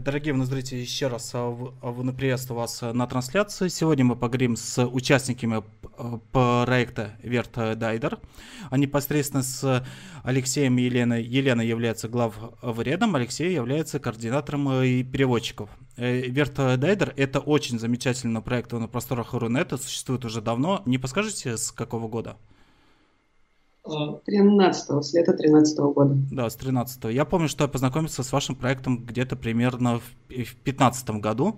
[0.00, 3.68] Дорогие зрители, еще раз в приветствую вас на трансляции.
[3.68, 5.62] Сегодня мы поговорим с участниками
[6.32, 8.18] проекта Верт Дайдер,
[8.70, 9.86] а непосредственно с
[10.24, 11.22] Алексеем и Еленой.
[11.22, 15.70] Елена является главвредом, Алексей является координатором и переводчиков.
[15.96, 20.82] Верт Дайдер— это очень замечательный проект на просторах Рунета, существует уже давно.
[20.86, 22.36] Не подскажете, с какого года?
[23.84, 26.16] 13 с лета 13 года.
[26.30, 31.10] Да, с 13 Я помню, что я познакомился с вашим проектом где-то примерно в 15
[31.10, 31.56] году.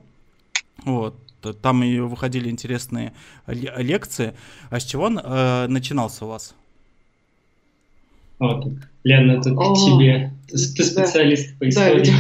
[0.85, 1.15] Вот.
[1.63, 3.13] Там и выходили интересные
[3.47, 4.35] лекции.
[4.71, 6.57] А с чего он э, начинался у вас?
[8.41, 8.67] Вот.
[9.05, 10.33] Лена, это к тебе.
[10.49, 11.57] Ты, ты специалист да.
[11.61, 12.07] по истории.
[12.07, 12.13] Да,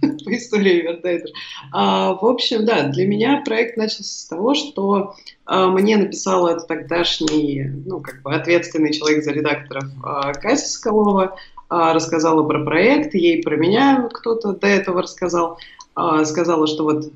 [0.24, 1.30] по истории Вердайдер.
[1.72, 5.14] В общем, да, для меня проект начался с того, что
[5.50, 11.36] а, мне написала тогдашний, ну, как бы ответственный человек за редакторов а, Катя Соколова,
[11.68, 15.58] а, рассказала про проект, ей про меня кто-то до этого рассказал,
[15.94, 17.12] а, сказала, что вот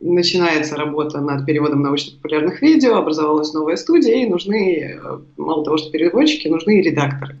[0.00, 4.98] начинается работа над переводом научно-популярных видео, образовалась новая студия, и нужны,
[5.36, 7.38] мало того, что переводчики, нужны и редакторы.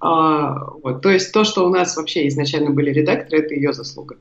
[0.00, 4.16] А, вот, то есть то, что у нас вообще изначально были редакторы, это ее заслуга.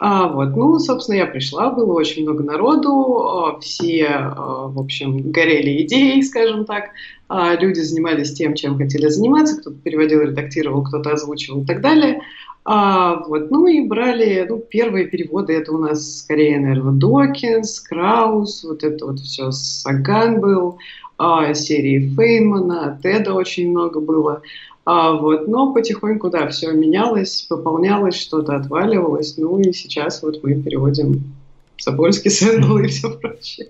[0.00, 5.30] А, вот, ну, собственно, я пришла, было очень много народу, а, все, а, в общем,
[5.32, 6.90] горели идеей, скажем так,
[7.28, 12.20] а, люди занимались тем, чем хотели заниматься, кто-то переводил, редактировал, кто-то озвучивал и так далее.
[12.64, 18.62] А, вот, ну и брали, ну, первые переводы, это у нас скорее, наверное, Докинс, Краус,
[18.62, 20.78] вот это вот все, Саган был,
[21.16, 24.42] а, серии Фейнмана, Теда очень много было.
[24.90, 29.36] А, вот, но потихоньку, да, все менялось, пополнялось, что-то отваливалось.
[29.36, 31.34] Ну и сейчас вот мы переводим
[31.76, 33.68] Собольский, Сэндл и все прочее.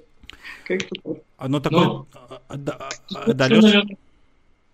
[0.65, 1.17] Как-то так.
[1.39, 1.85] А, ну, такой...
[1.85, 2.07] Ну,
[2.47, 2.79] а, да,
[3.17, 3.83] а, да?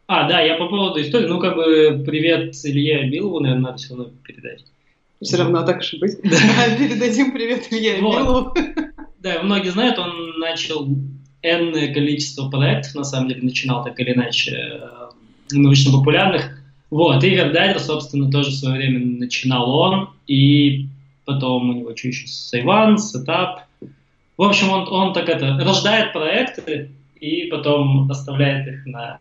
[0.06, 1.28] А, да, я по поводу истории.
[1.28, 4.66] Ну, как бы, привет Илье Билову, наверное, надо все равно передать.
[5.22, 6.18] Все равно так уж и быть.
[6.22, 6.76] Да.
[6.78, 8.18] Передадим привет Илье вот.
[8.18, 8.54] Билову.
[9.20, 10.86] Да, многие знают, он начал
[11.40, 14.82] энное количество проектов, на самом деле, начинал так или иначе
[15.50, 16.62] научно-популярных.
[16.90, 20.86] Вот, и Вердайдер, собственно, тоже в свое время начинал он, и
[21.24, 23.62] потом у него что еще, SciOne, Setup.
[24.36, 26.90] В общем, он, он так это, рождает проекты
[27.20, 29.18] и потом оставляет их на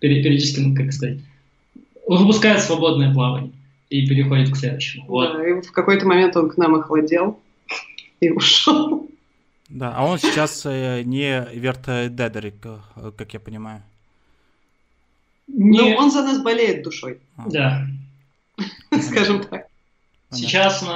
[0.00, 1.18] периодически, как сказать,
[2.06, 3.52] выпускает свободное плавание
[3.88, 5.06] и переходит к следующему.
[5.06, 5.32] Вот.
[5.32, 7.40] Да, и в какой-то момент он к нам охладел
[8.20, 9.08] и ушел.
[9.68, 13.82] Да, а он сейчас э, не Vert Dider, э, как я понимаю.
[15.46, 15.80] Не...
[15.80, 17.20] Ну, он за нас болеет душой.
[17.36, 17.48] А.
[17.50, 17.86] Да.
[19.00, 19.66] Скажем так.
[20.30, 20.86] Сейчас у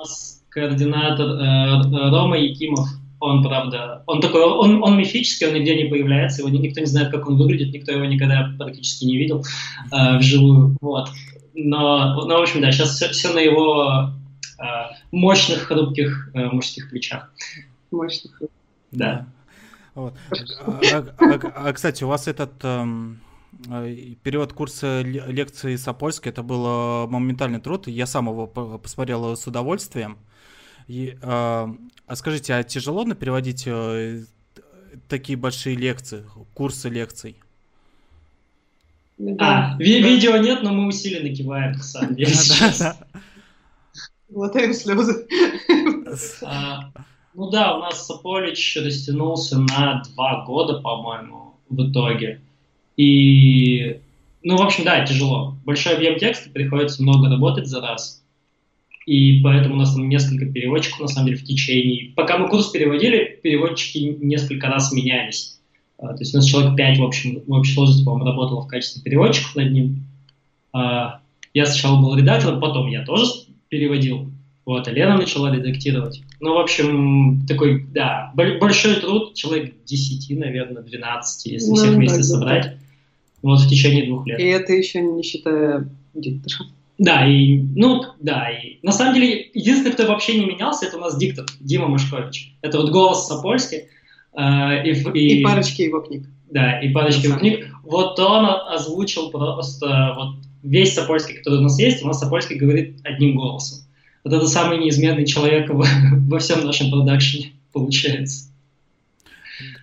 [0.00, 2.88] нас координатор э, Рома Якимов.
[3.20, 7.10] Он, правда, он такой, он, он мифический, он нигде не появляется, его никто не знает,
[7.10, 9.42] как он выглядит, никто его никогда практически не видел
[9.90, 10.76] э, вживую.
[10.82, 11.08] Вот.
[11.54, 14.10] Но, ну, в общем, да, сейчас все, все на его
[14.58, 14.64] э,
[15.10, 17.32] мощных, хрупких э, мужских плечах.
[17.90, 18.42] Мощных.
[18.90, 19.26] Да.
[19.94, 20.12] Вот.
[20.66, 22.52] А, а, а, а, кстати, у вас этот...
[22.62, 23.33] Эм Э,
[24.22, 30.18] перевод курса лекции Сапольской, это был э, моментальный труд, я сам его посмотрел с удовольствием.
[30.86, 31.74] И, а,
[32.06, 33.66] а скажите, а тяжело на переводить
[35.08, 37.36] такие большие лекции, курсы лекций?
[39.38, 42.32] А, ви- видео нет, но мы усиленно киваем, на самом деле,
[44.28, 45.26] Глотаем слезы.
[46.42, 46.90] А,
[47.34, 52.40] ну да, у нас Саполич растянулся на два года, по-моему, в итоге.
[52.96, 54.00] И,
[54.42, 55.56] ну, в общем, да, тяжело.
[55.64, 58.22] Большой объем текста, приходится много работать за раз.
[59.06, 62.12] И поэтому у нас там несколько переводчиков, на самом деле, в течение...
[62.14, 65.58] Пока мы курс переводили, переводчики несколько раз менялись.
[65.98, 68.66] А, то есть у нас человек 5, в общем, в общей сложности, по-моему, работало в
[68.66, 70.06] качестве переводчиков над ним.
[70.72, 71.20] А,
[71.52, 73.30] я сначала был редактором, потом я тоже
[73.68, 74.30] переводил.
[74.64, 76.22] Вот, а Лена начала редактировать.
[76.40, 82.22] Ну, в общем, такой, да, большой труд, человек 10, наверное, 12, если ну, всех вместе
[82.22, 82.78] собрать.
[83.44, 84.40] Вот в течение двух лет.
[84.40, 86.66] И это еще не считая диктора.
[86.96, 91.00] Да, и, ну, да, и на самом деле единственный, кто вообще не менялся, это у
[91.00, 92.54] нас диктор Дима Машкович.
[92.62, 93.88] Это вот голос Сапольский.
[94.32, 96.24] Э, и, и, и парочки его книг.
[96.50, 97.68] Да, и парочки его книг.
[97.82, 102.96] Вот он озвучил просто вот весь Сапольский, который у нас есть, у нас Сапольский говорит
[103.04, 103.80] одним голосом.
[104.24, 108.48] Вот это самый неизменный человек во всем нашем продакшене получается.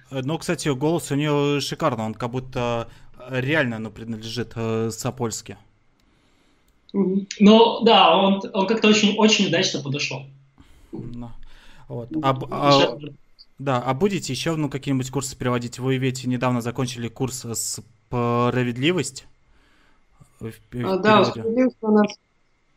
[0.09, 2.89] Ну, кстати, голос у него шикарный, он как будто
[3.29, 5.57] реально оно принадлежит э, Сапольске.
[6.93, 10.25] Ну, да, он, он как-то очень, очень удачно подошел.
[10.91, 11.31] Да.
[11.87, 12.09] Вот.
[12.21, 12.97] А, а,
[13.59, 15.79] да, а будете еще ну, какие-нибудь курсы переводить?
[15.79, 17.45] Вы ведь недавно закончили курс
[18.09, 19.25] «Справедливость».
[20.39, 20.51] В,
[20.83, 22.17] а, да, «Справедливость» у нас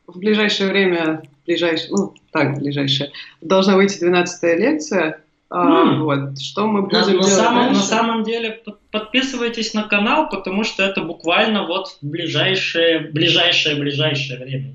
[0.06, 3.10] в ближайшее время ближайшая, ну, так, ближайшая,
[3.40, 5.23] должна выйти 12 лекция,
[5.54, 5.98] Mm.
[6.00, 6.40] Вот.
[6.40, 7.80] Что мы будем на, делать на самом, дальше?
[7.80, 14.40] на самом деле подписывайтесь на канал, потому что это буквально вот в ближайшее, ближайшее, ближайшее
[14.40, 14.74] время.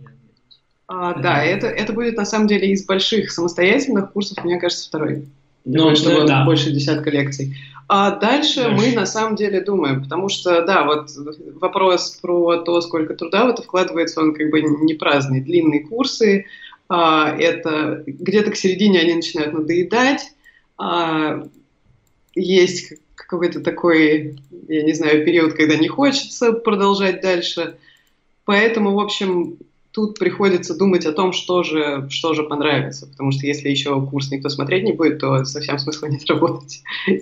[0.87, 5.25] А, да, это, это будет на самом деле из больших самостоятельных курсов, мне кажется, второй.
[5.65, 6.45] Ну, что да.
[6.45, 7.57] больше десятка лекций.
[7.89, 8.69] А дальше да.
[8.69, 11.09] мы на самом деле думаем, потому что, да, вот
[11.59, 15.41] вопрос про то, сколько труда в это вкладывается, он как бы не праздный.
[15.41, 16.45] Длинные курсы,
[16.87, 20.21] а, это где-то к середине они начинают надоедать,
[20.79, 21.45] а,
[22.35, 27.77] есть какой-то такой, я не знаю, период, когда не хочется продолжать дальше.
[28.45, 29.57] Поэтому, в общем,
[29.91, 33.07] тут приходится думать о том, что же, что же понравится.
[33.07, 36.81] Потому что если еще курс никто смотреть не будет, то совсем смысла нет работать.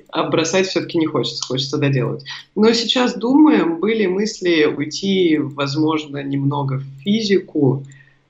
[0.09, 2.24] А бросать все-таки не хочется, хочется доделать.
[2.56, 7.83] Но сейчас думаем, были мысли уйти, возможно, немного в физику,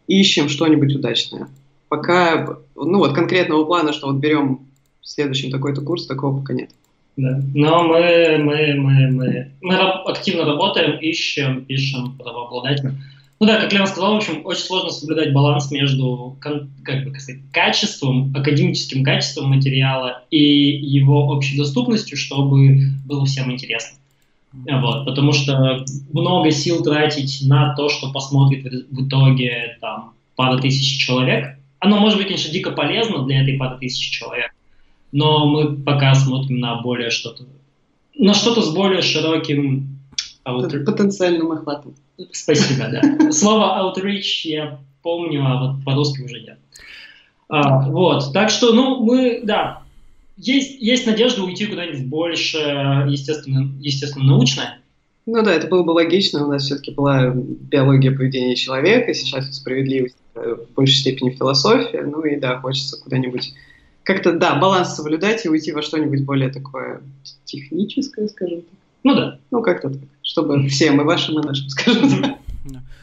[0.07, 1.49] ищем что-нибудь удачное.
[1.89, 4.66] Пока, ну вот конкретного плана, что вот берем
[5.07, 6.69] следующем такой-то курс, такого пока нет.
[7.15, 7.41] Да.
[7.55, 12.99] Но мы, мы, мы, мы, мы активно работаем, ищем, пишем правообладателям.
[13.39, 17.41] Ну да, как Лена сказал, в общем, очень сложно соблюдать баланс между как бы, сказать,
[17.51, 23.97] качеством, академическим качеством материала и его общей доступностью, чтобы было всем интересно.
[24.53, 31.05] Вот, потому что много сил тратить на то, что посмотрит в итоге там пара тысяч
[31.05, 34.51] человек, оно может быть, конечно, дико полезно для этой пары тысяч человек,
[35.11, 37.43] но мы пока смотрим на более что-то,
[38.15, 39.99] на что-то с более широким
[40.45, 40.83] outreach.
[40.83, 41.95] потенциальным охватом.
[42.31, 43.31] Спасибо, да.
[43.31, 46.59] Слово outreach я помню, а вот по-русски уже нет.
[47.49, 49.83] А, вот, так что, ну, мы, да,
[50.37, 52.57] есть, есть надежда уйти куда-нибудь больше,
[53.07, 54.79] естественно, естественно, научное.
[55.25, 56.45] Ну да, это было бы логично.
[56.45, 62.03] У нас все-таки была биология поведения человека, сейчас справедливость э, в большей степени философия.
[62.03, 63.53] Ну и да, хочется куда-нибудь
[64.07, 67.01] как-то, да, баланс соблюдать и уйти во что-нибудь более такое
[67.43, 68.79] техническое, скажем так.
[69.03, 69.39] Ну да.
[69.51, 72.37] Ну как-то так, чтобы всем, и вашим, и нашим, скажем так.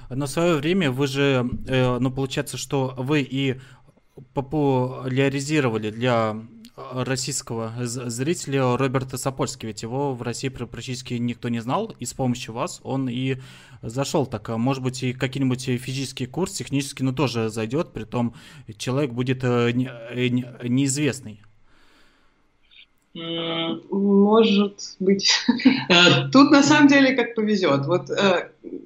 [0.08, 3.60] На свое время вы же, э, ну получается, что вы и
[4.32, 6.36] популяризировали для
[6.76, 12.54] российского зрителя Роберта Сапольски, ведь его в России практически никто не знал, и с помощью
[12.54, 13.36] вас он и
[13.82, 14.48] зашел так.
[14.48, 18.34] А может быть, и какой-нибудь физический курс технический, но тоже зайдет, при том
[18.76, 21.40] человек будет э, э, неизвестный.
[23.14, 25.32] Может быть.
[25.88, 27.86] Э, тут на самом деле как повезет.
[27.86, 28.08] Вот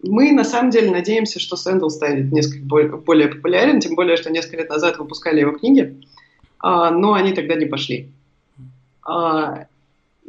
[0.02, 2.64] мы на самом деле надеемся, что Сэндл станет несколько
[2.98, 5.96] более популярен, тем более, что несколько лет назад выпускали его книги
[6.62, 8.10] но они тогда не пошли.
[9.04, 9.66] А,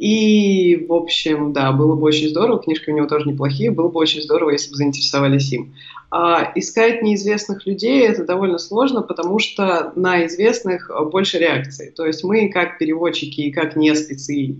[0.00, 4.00] и, в общем, да, было бы очень здорово, книжки у него тоже неплохие, было бы
[4.00, 5.74] очень здорово, если бы заинтересовались им.
[6.10, 11.92] А, искать неизвестных людей это довольно сложно, потому что на известных больше реакций.
[11.94, 14.56] То есть мы, как переводчики и как не спецы,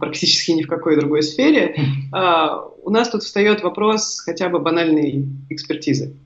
[0.00, 1.76] практически ни в какой другой сфере,
[2.12, 6.16] а, у нас тут встает вопрос хотя бы банальной экспертизы.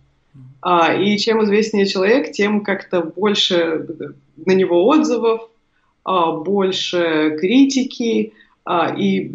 [0.62, 3.86] А, и чем известнее человек, тем как-то больше
[4.36, 5.48] на него отзывов,
[6.04, 8.32] а, больше критики,
[8.64, 9.32] а, и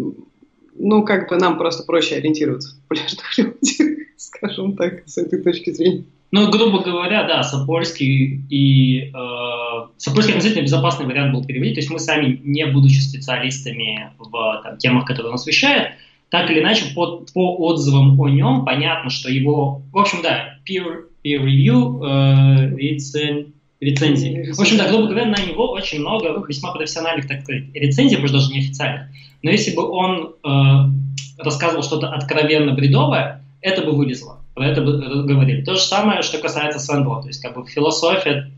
[0.77, 5.72] ну, как бы нам просто проще ориентироваться в популярных людях, скажем так, с этой точки
[5.72, 6.06] зрения.
[6.31, 11.75] Ну, грубо говоря, да, Сапольский и э, Сапольский относительно безопасный вариант был переводить.
[11.75, 15.91] То есть мы сами, не будучи специалистами в там, темах, которые он освещает,
[16.29, 21.05] так или иначе, по, по отзывам о нем понятно, что его, в общем, да, peer,
[21.25, 24.51] peer review, э, рецен, рецензии.
[24.51, 28.36] В общем, да, грубо говоря, на него очень много весьма профессиональных, так сказать, рецензий, может
[28.36, 29.08] даже неофициальных.
[29.41, 35.24] Но если бы он э, рассказывал что-то откровенно бредовое, это бы вылезло, про это бы
[35.25, 35.63] говорили.
[35.63, 38.51] То же самое, что касается Сэндла, то есть как бы философия,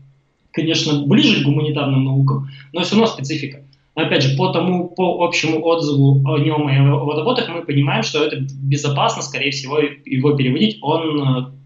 [0.52, 3.62] конечно, ближе к гуманитарным наукам, но все равно специфика.
[3.96, 8.04] Но опять же, по тому, по общему отзыву о нем и его работах мы понимаем,
[8.04, 10.78] что это безопасно, скорее всего, его переводить.
[10.82, 11.57] Он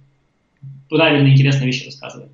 [0.97, 2.31] правильно интересные вещи рассказывает.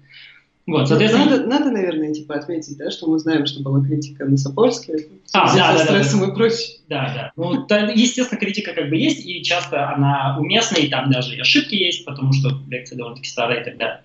[0.67, 1.25] Вот, соответственно...
[1.25, 5.57] надо, надо, наверное, типа отметить, да, что мы знаем, что была критика на Сапольске, а,
[5.57, 6.77] да, да, стрессом да, и прочее.
[6.89, 7.33] Да, да.
[7.37, 11.41] Ну, да, естественно, критика как бы есть, и часто она уместна, и там даже и
[11.41, 14.03] ошибки есть, потому что лекция довольно-таки старая и так далее.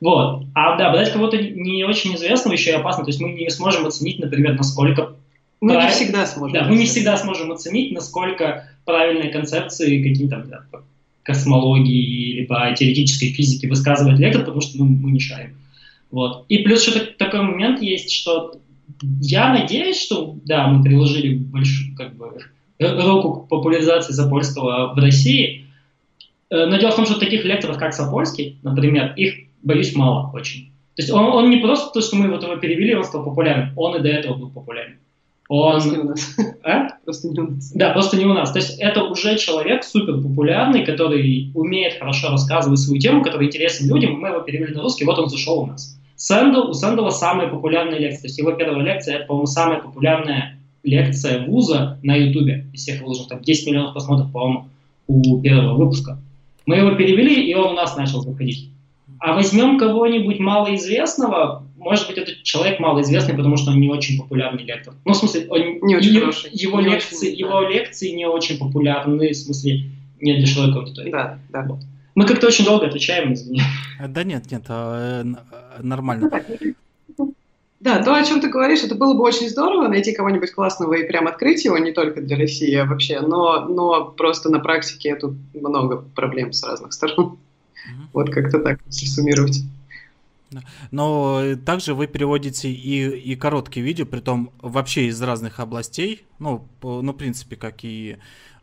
[0.00, 0.44] Вот.
[0.54, 3.04] А да, брать кого-то не очень известного еще и опасно.
[3.04, 5.16] То есть мы не сможем оценить, например, насколько...
[5.60, 5.84] Мы прав...
[5.86, 6.54] не всегда сможем.
[6.54, 10.80] Да, мы не всегда сможем оценить, насколько правильные концепции какие-то да,
[11.24, 15.56] космологии либо теоретической физики высказывает лектор, потому что ну, мы не шарим.
[16.10, 16.44] Вот.
[16.48, 18.52] И плюс еще такой момент есть, что
[19.20, 22.38] я надеюсь, что да, мы приложили большую как бы,
[22.78, 25.66] руку к популяризации Запольского в России,
[26.50, 30.70] э, но дело в том, что таких лекторов, как Сапольский, например, их, боюсь, мало очень.
[30.96, 33.96] есть он, он не просто то, что мы вот его перевели, он стал популярным, он
[33.96, 34.98] и до этого был популярен.
[35.48, 35.72] Он...
[35.72, 36.36] Просто не у нас.
[36.64, 36.88] А?
[37.04, 37.72] Просто не у нас.
[37.72, 38.52] Да, просто не у нас.
[38.52, 43.88] То есть это уже человек супер популярный, который умеет хорошо рассказывать свою тему, который интересен
[43.88, 45.98] людям, мы его перевели на русский, вот он зашел у нас.
[46.16, 48.22] Сэндл, у Сэндала самая популярная лекция.
[48.22, 52.66] То есть его первая лекция, это, по-моему, самая популярная лекция вуза на Ютубе.
[52.72, 54.68] Из всех выложенных, там 10 миллионов просмотров, по-моему,
[55.06, 56.18] у первого выпуска.
[56.66, 58.70] Мы его перевели, и он у нас начал заходить.
[59.18, 64.64] А возьмем кого-нибудь малоизвестного, может быть, этот человек малоизвестный, потому что он не очень популярный
[64.64, 64.94] лектор.
[65.04, 67.68] Ну, в смысле, он, Не очень его, хороший, его не лекции, очень, его да.
[67.68, 69.84] лекции не очень популярны, в смысле,
[70.20, 71.10] не для широкой аудитории.
[71.10, 71.68] Да, да.
[72.14, 73.60] Мы как-то очень долго отвечаем, извини.
[74.00, 75.38] Э, Да нет, нет, э, н-
[75.78, 76.30] э, нормально.
[77.80, 81.06] Да, то, о чем ты говоришь, это было бы очень здорово найти кого-нибудь классного и
[81.06, 85.34] прям открыть его не только для России, а вообще, но, но просто на практике тут
[85.52, 87.36] много проблем с разных сторон.
[87.86, 88.08] Мгм.
[88.14, 89.60] Вот как-то так, если суммировать.
[90.90, 96.24] Но э, также вы переводите и, и короткие видео, притом вообще из разных областей.
[96.38, 98.18] Ну, по- ну, в принципе, как и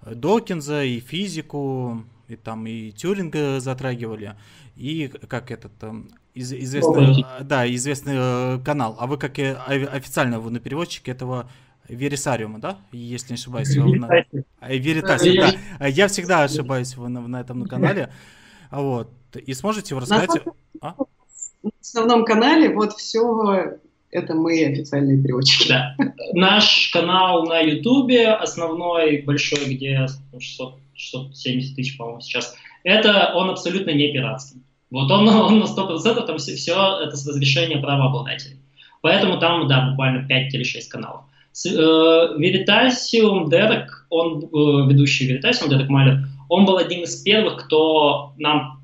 [0.05, 4.35] Докинза, и физику, и там и Тюринга затрагивали,
[4.77, 8.95] и как этот там, из- известный, э, да, известный э, канал.
[9.00, 11.50] А вы как и официально вы на переводчике этого
[11.89, 12.77] Верисариума, да?
[12.93, 13.75] Если не ошибаюсь.
[13.75, 14.07] его на-
[14.61, 15.35] Веритасиум,
[15.79, 15.88] да.
[15.88, 18.13] Я всегда ошибаюсь в- на, на этом канале.
[18.69, 19.11] А Вот.
[19.35, 20.29] И сможете вы рассказать...
[20.81, 20.95] А?
[21.63, 23.77] На основном канале вот все
[24.12, 25.70] это мы официальные переводчики.
[25.70, 25.96] Да.
[26.34, 33.91] Наш канал на Ютубе, основной, большой, где 600, 670 тысяч, по-моему, сейчас, это он абсолютно
[33.91, 34.62] не пиратский.
[34.89, 38.58] Вот он, он на 100%, там все, все это с разрешения правообладателей.
[39.01, 41.22] Поэтому там, да, буквально 5 или 6 каналов.
[41.53, 47.65] С- э, Veritasium Дерек, он, э, ведущий Veritasium, Дерек Малер, он был одним из первых,
[47.65, 48.82] кто нам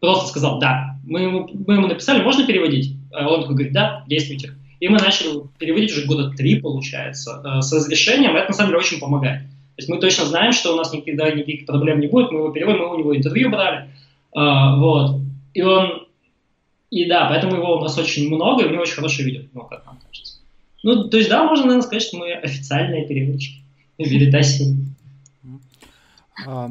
[0.00, 2.96] просто сказал, да, мы ему, мы ему написали, можно переводить?
[3.12, 4.54] А он такой говорит, да, действуйте.
[4.80, 8.36] И мы начали переводить уже года три, получается, э, с разрешением.
[8.36, 9.42] Это на самом деле очень помогает.
[9.42, 12.30] То есть мы точно знаем, что у нас никогда никаких проблем не будет.
[12.30, 13.88] Мы его переводим, мы у него интервью брали.
[14.34, 15.20] А, вот.
[15.54, 16.06] И он...
[16.90, 19.62] И да, поэтому его у нас очень много, и у него очень хорошие видео, ну,
[19.62, 20.34] как нам кажется.
[20.82, 23.62] Ну, то есть, да, можно, наверное, сказать, что мы официальные переводчики.
[23.98, 24.76] Веритасии.
[26.46, 26.70] А,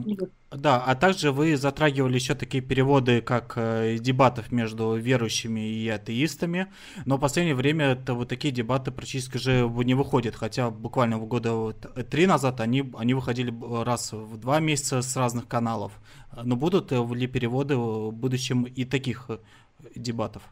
[0.52, 6.68] Да, а также вы затрагивали еще такие переводы, как э, дебатов между верующими и атеистами,
[7.06, 11.26] но в последнее время это вот такие дебаты практически же не выходят, хотя буквально в
[11.26, 15.94] года вот три назад они, они выходили раз в два месяца с разных каналов.
[16.44, 19.38] Но будут э, ли переводы в будущем и таких э,
[19.96, 20.44] дебатов?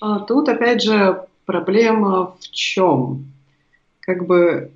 [0.00, 3.32] А Тут, опять же, проблема в чем?
[4.00, 4.70] Как бы,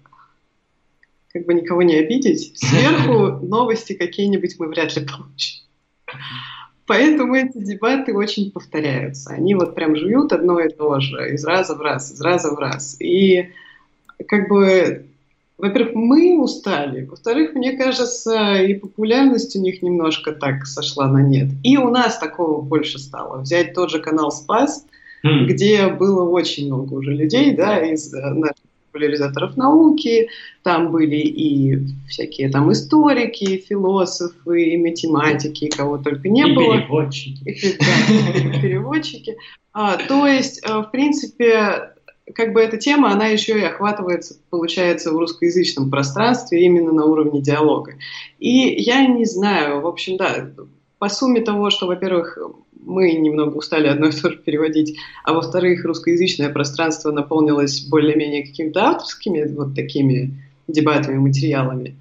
[1.33, 5.63] как бы никого не обидеть, сверху новости какие-нибудь мы вряд ли получим.
[6.87, 9.31] Поэтому эти дебаты очень повторяются.
[9.31, 12.59] Они вот прям жуют одно и то же, из раза в раз, из раза в
[12.59, 12.97] раз.
[13.01, 13.51] И
[14.27, 15.07] как бы,
[15.59, 21.49] во-первых, мы устали, во-вторых, мне кажется, и популярность у них немножко так сошла на нет.
[21.63, 23.41] И у нас такого больше стало.
[23.41, 24.85] Взять тот же канал «Спас»,
[25.23, 25.47] Хм.
[25.47, 28.62] где было очень много уже людей, да, из э, наших
[28.93, 30.29] популяризаторов науки,
[30.63, 36.79] там были и всякие там историки, философы, и математики, и кого только не И было.
[36.79, 37.43] переводчики.
[37.45, 39.37] И пе- да, и переводчики.
[39.73, 41.95] А, то есть, э, в принципе,
[42.35, 47.41] как бы эта тема, она еще и охватывается, получается, в русскоязычном пространстве именно на уровне
[47.41, 47.95] диалога.
[48.39, 50.51] И я не знаю, в общем, да,
[50.99, 52.39] по сумме того, что, во-первых,
[52.85, 58.85] мы немного устали одно и то же переводить, а во-вторых, русскоязычное пространство наполнилось более-менее какими-то
[58.85, 60.35] авторскими вот такими
[60.69, 61.97] дебатами, материалами.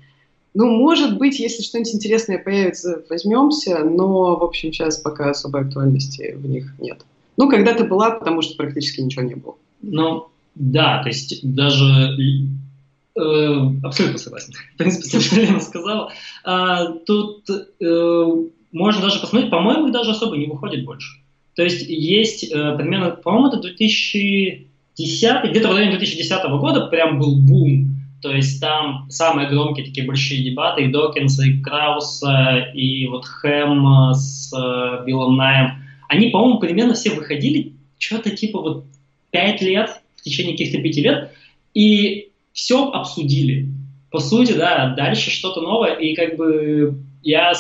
[0.54, 6.36] Ну, может быть, если что-нибудь интересное появится, возьмемся, но, в общем, сейчас пока особой актуальности
[6.36, 7.06] в них нет.
[7.38, 9.56] Ну, когда-то была, потому что практически ничего не было.
[9.82, 12.18] Ну, да, то есть даже
[13.16, 13.22] э,
[13.84, 14.54] абсолютно согласен.
[14.76, 16.12] В принципе, тем, что сказала.
[16.44, 18.26] А, тут э,
[18.72, 21.20] можно даже посмотреть, по-моему, их даже особо не выходит больше.
[21.56, 27.38] То есть есть э, примерно, по-моему, это 2010, где-то в районе 2010 года прям был
[27.38, 27.96] бум.
[28.22, 34.14] То есть там самые громкие такие большие дебаты, и Докинса, и Крауса, и вот Хэм
[34.14, 35.84] с э, Биллом Наем.
[36.08, 38.86] Они, по-моему, примерно все выходили что-то типа вот
[39.32, 41.32] 5 лет, в течение каких-то 5 лет,
[41.74, 43.70] и все обсудили.
[44.12, 47.54] По сути, да, дальше что-то новое, и как бы я,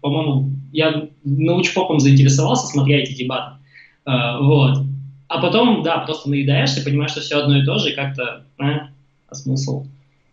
[0.00, 3.56] по-моему, я научпопом заинтересовался, смотря эти дебаты.
[4.04, 4.84] А, вот.
[5.28, 8.64] А потом, да, просто наедаешься, понимаешь, что все одно и то же, и как-то, э,
[9.28, 9.86] а смысл?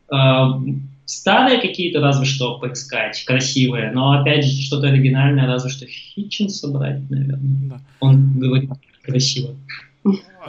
[0.10, 0.60] А,
[1.06, 7.10] старые какие-то разве что поискать, красивые, но опять же что-то оригинальное, разве что Хитчинса собрать,
[7.10, 7.70] наверное.
[7.70, 7.82] Да.
[8.00, 8.72] Он говорит
[9.04, 9.56] красиво.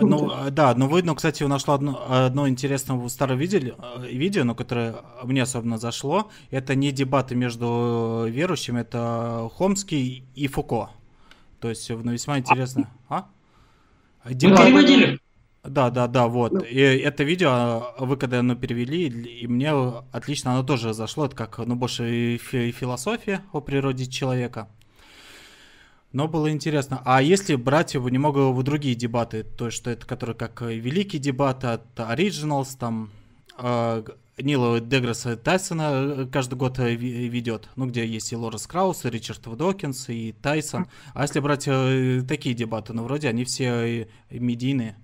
[0.01, 4.97] Ну, да, но вы, ну, кстати, нашла одно, одно интересное старое видео, видео, но которое
[5.25, 6.31] мне особенно зашло.
[6.51, 10.91] Это не дебаты между верующими, это Хомский и Фуко.
[11.61, 12.89] То есть, ну, весьма интересно.
[13.09, 13.27] А?
[14.25, 14.63] Дебаты...
[14.63, 15.19] Мы переводили.
[15.65, 16.53] Да, да, да, вот.
[16.53, 16.61] Ну.
[16.61, 19.73] И это видео, вы когда оно перевели, и мне
[20.13, 21.27] отлично оно тоже зашло.
[21.27, 24.69] Это как, ну, больше философия о природе человека.
[26.13, 27.03] Но было интересно.
[27.05, 31.67] А если брать его немного в другие дебаты, то что это которые как великие дебаты
[31.67, 33.11] от Originals, там
[33.59, 34.05] э,
[34.39, 39.11] Нила Деграсса Тайсона э, каждый год э, ведет, ну где есть и Лорес Краус, и
[39.11, 40.89] Ричард Докинс, и Тайсон.
[41.13, 44.97] А если брать э, такие дебаты, ну вроде они все э, медийные.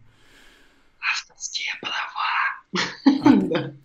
[1.00, 3.74] Авторские права.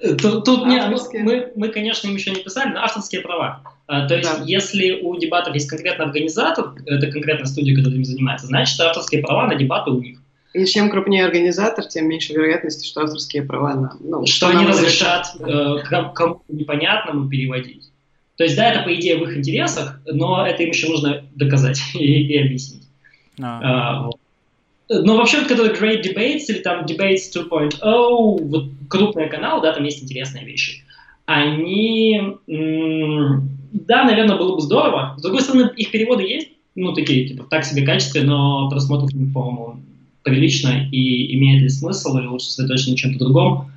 [0.00, 1.22] Тут, тут авторские.
[1.24, 3.62] мы, мы, конечно, им еще не писали, но авторские права.
[3.88, 4.44] А, то есть, да.
[4.44, 9.46] если у дебатов есть конкретный организатор, это конкретная студия, которая им занимается, значит, авторские права
[9.48, 10.18] на дебаты у них.
[10.54, 13.96] И чем крупнее организатор, тем меньше вероятности, что авторские права на...
[14.00, 15.78] Ну, что они разрешат э,
[16.14, 17.90] кому-то непонятному переводить.
[18.36, 21.80] То есть, да, это по идее в их интересах, но это им еще нужно доказать
[21.94, 22.84] и, и объяснить.
[23.40, 23.60] А.
[23.62, 24.17] А, вот.
[24.88, 30.02] Но вообще, который Great Debates или там Debates 2.0, вот крупные каналы, да, там есть
[30.02, 30.82] интересные вещи.
[31.26, 35.14] Они, да, наверное, было бы здорово.
[35.18, 39.80] С другой стороны, их переводы есть, ну, такие, типа, так себе качестве, но просмотров, по-моему,
[40.22, 43.70] прилично и имеет ли смысл, или лучше сосредоточиться на чем-то другом,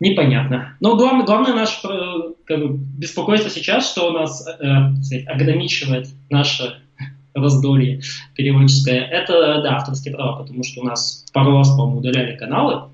[0.00, 0.76] непонятно.
[0.80, 1.78] Но главное, главное наше
[2.44, 6.82] как бы, беспокойство сейчас, что у нас э, ограничивает наше
[7.42, 8.00] раздолье
[8.34, 12.90] переводческое, это, да, авторские права, потому что у нас пару раз, по-моему, удаляли каналы,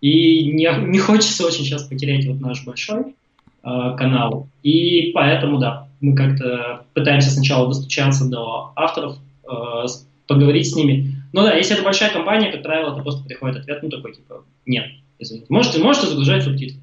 [0.00, 4.48] и не, не хочется очень сейчас потерять вот наш большой э, канал.
[4.62, 9.86] И поэтому, да, мы как-то пытаемся сначала достучаться до авторов, э,
[10.26, 11.22] поговорить с ними.
[11.32, 14.44] Но да, если это большая компания, как правило, то просто приходит ответ, ну такой, типа,
[14.64, 14.86] нет,
[15.18, 15.46] извините.
[15.50, 16.78] Можете, можете загружать субтитры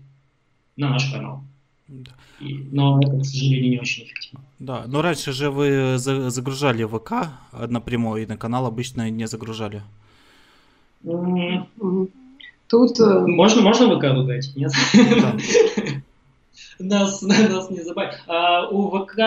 [0.75, 1.43] на наш канал.
[1.93, 2.11] Да.
[2.39, 4.45] И, но это, к сожалению, не очень эффективно.
[4.59, 7.11] Да, но раньше же вы загружали ВК
[7.51, 9.83] напрямую, и на канал обычно не загружали.
[12.67, 12.99] Тут...
[12.99, 14.71] Э, можно, можно ВК ругать, нет?
[14.93, 15.37] Да.
[16.83, 18.19] нас, нас не забавит.
[18.27, 19.17] А, у ВК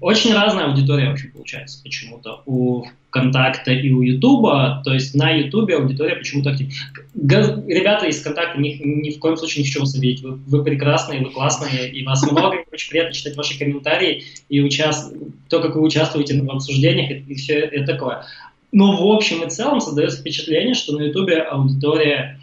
[0.00, 2.42] очень разная аудитория вообще получается почему-то.
[2.46, 6.72] У ВКонтакта и у Ютуба, то есть на Ютубе аудитория почему-то активна.
[7.14, 10.22] Ребята из ВКонтакта ни, ни в коем случае не хочу вас обидеть.
[10.22, 14.60] Вы, вы прекрасные, вы классные, и вас много, и очень приятно читать ваши комментарии, и
[14.60, 15.14] участ...
[15.48, 18.24] то, как вы участвуете в обсуждениях, и, и все это такое.
[18.72, 22.38] Но в общем и целом создается впечатление, что на Ютубе аудитория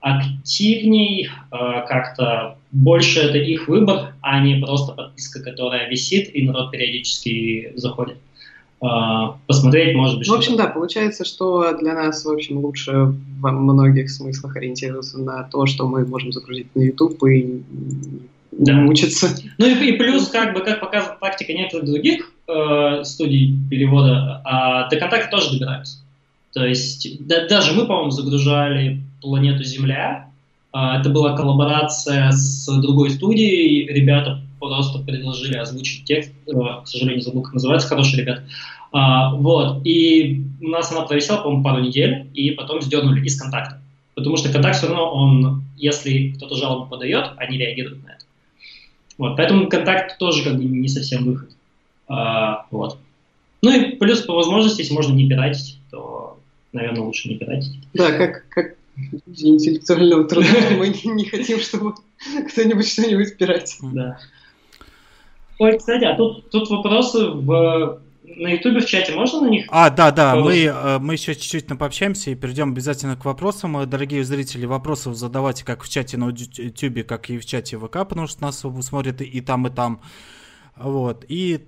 [0.00, 6.70] активней, а, как-то больше это их выбор, а не просто подписка, которая висит, и народ
[6.70, 8.18] периодически заходит.
[8.80, 13.50] А, посмотреть, может быть, В общем, да, получается, что для нас, в общем, лучше во
[13.50, 17.62] многих смыслах ориентироваться на то, что мы можем загрузить на YouTube и
[18.52, 18.74] да.
[18.74, 19.28] мучиться.
[19.58, 24.90] Ну и, и плюс, как бы, как показывает практика некоторых других э, студий перевода, э,
[24.90, 25.98] до контакта тоже добираются.
[26.52, 30.25] То есть да, даже мы, по-моему, загружали планету Земля.
[30.78, 33.86] А, это была коллаборация с другой студией.
[33.86, 36.34] Ребята просто предложили озвучить текст.
[36.46, 37.88] Э, к сожалению, забыл, как называется.
[37.88, 38.44] Хорошие ребята.
[38.92, 39.86] А, вот.
[39.86, 43.80] И у нас она провисела, по-моему, пару недель, и потом сдернули из контакта.
[44.14, 48.24] Потому что контакт все равно, он, если кто-то жалобу подает, они реагируют на это.
[49.16, 49.38] Вот.
[49.38, 51.48] Поэтому контакт тоже как бы не совсем выход.
[52.06, 52.98] А, вот.
[53.62, 56.38] Ну и плюс по возможности, если можно не пиратить, то,
[56.74, 57.78] наверное, лучше не пиратить.
[57.94, 58.76] Да, как, как
[59.26, 60.48] интеллектуального труда.
[60.76, 61.94] Мы не хотим, чтобы
[62.48, 63.76] кто-нибудь что-нибудь пирать.
[63.80, 64.18] Да.
[65.58, 68.00] Ой, кстати, а тут, тут вопросы в
[68.36, 69.66] на Ютубе в чате можно на них?
[69.68, 73.78] А, да, да, мы, э, мы еще чуть-чуть пообщаемся и перейдем обязательно к вопросам.
[73.78, 77.92] Э, дорогие зрители, вопросы задавайте как в чате на Ютубе, так и в чате ВК,
[78.06, 80.00] потому что нас смотрят и там, и там.
[80.76, 81.24] Вот.
[81.28, 81.66] И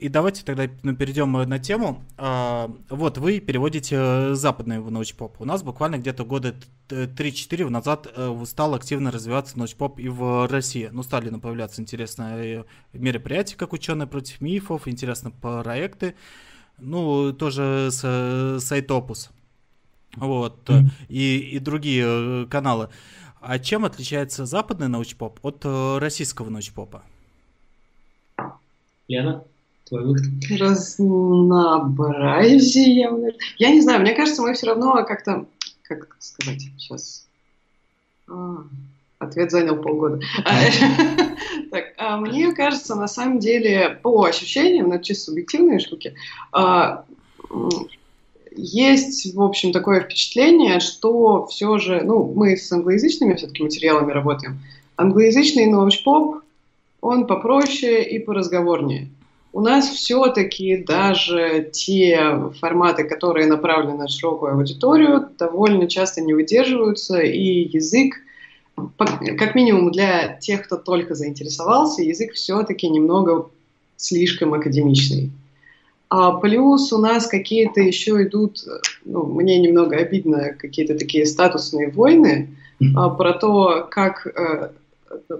[0.00, 2.02] и давайте тогда ну, перейдем э, на тему.
[2.16, 5.38] А, вот, вы переводите э, западный в научпоп.
[5.38, 6.54] У нас буквально где-то года
[6.88, 10.88] 3-4 назад э, стал активно развиваться научпоп и в России.
[10.90, 16.14] Ну, стали появляться интересные мероприятия, как ученые против мифов, интересные проекты.
[16.78, 19.30] Ну, тоже с Сайтопус.
[20.16, 20.88] Вот, mm-hmm.
[21.10, 22.88] и, и другие каналы.
[23.42, 25.62] А чем отличается западный научпоп от
[26.00, 27.02] российского научпопа?
[29.06, 29.44] Лена?
[29.90, 30.32] Выход?
[30.50, 33.34] Разнообразие.
[33.58, 35.46] Я не знаю, мне кажется, мы все равно как-то,
[35.82, 37.26] как сказать сейчас,
[38.28, 38.64] а,
[39.20, 40.20] Ответ занял полгода.
[41.70, 46.16] Так, а мне кажется, на самом деле, по ощущениям, на чисто субъективные штуки,
[46.50, 47.04] а,
[48.50, 54.58] есть, в общем, такое впечатление, что все же, ну, мы с англоязычными все-таки материалами работаем.
[54.96, 56.42] Англоязычный научпоп,
[57.00, 59.08] он попроще и поразговорнее.
[59.52, 67.20] У нас все-таки даже те форматы, которые направлены на широкую аудиторию, довольно часто не выдерживаются,
[67.20, 68.14] и язык,
[68.96, 73.50] как минимум для тех, кто только заинтересовался, язык все-таки немного
[73.96, 75.32] слишком академичный.
[76.08, 78.64] А плюс у нас какие-то еще идут,
[79.04, 82.50] ну, мне немного обидно, какие-то такие статусные войны
[82.96, 84.72] а, про то, как, а,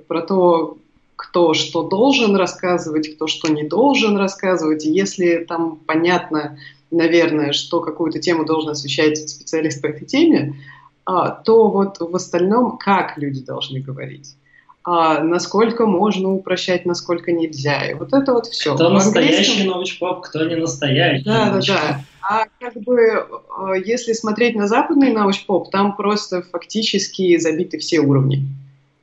[0.07, 0.79] про то,
[1.21, 4.87] кто что должен рассказывать, кто что не должен рассказывать.
[4.87, 6.59] И если там понятно,
[6.91, 10.57] наверное, что какую-то тему должен освещать специалист по этой теме,
[11.05, 14.35] а, то вот в остальном как люди должны говорить
[14.83, 17.91] а, насколько можно упрощать, насколько нельзя.
[17.91, 18.75] И вот это вот все.
[18.75, 21.25] Кто в настоящий научпоп, кто не настоящий.
[21.25, 22.01] Да, да, да.
[22.23, 23.27] А как бы,
[23.59, 28.47] а, если смотреть на западный научпоп, там просто фактически забиты все уровни.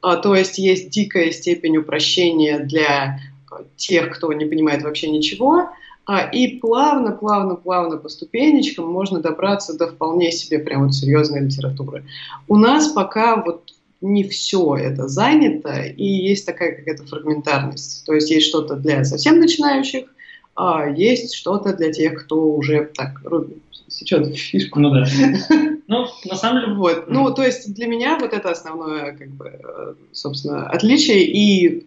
[0.08, 3.20] А, то есть есть дикая степень упрощения для
[3.76, 5.70] тех, кто не понимает вообще ничего,
[6.06, 11.42] а, и плавно, плавно, плавно по ступенечкам можно добраться до вполне себе прям вот серьезной
[11.42, 12.06] литературы.
[12.48, 18.06] У нас пока вот не все это занято, и есть такая какая-то фрагментарность.
[18.06, 20.06] То есть есть что-то для совсем начинающих,
[20.56, 23.22] а есть что-то для тех, кто уже так
[23.88, 24.80] сечет фишку.
[24.80, 25.06] Ну да.
[25.90, 26.74] Ну, на самом деле...
[26.74, 27.08] Вот.
[27.08, 31.86] Ну, то есть для меня вот это основное, как бы, э, собственно, отличие, и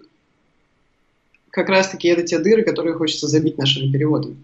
[1.50, 4.36] как раз-таки это те дыры, которые хочется забить нашими переводами.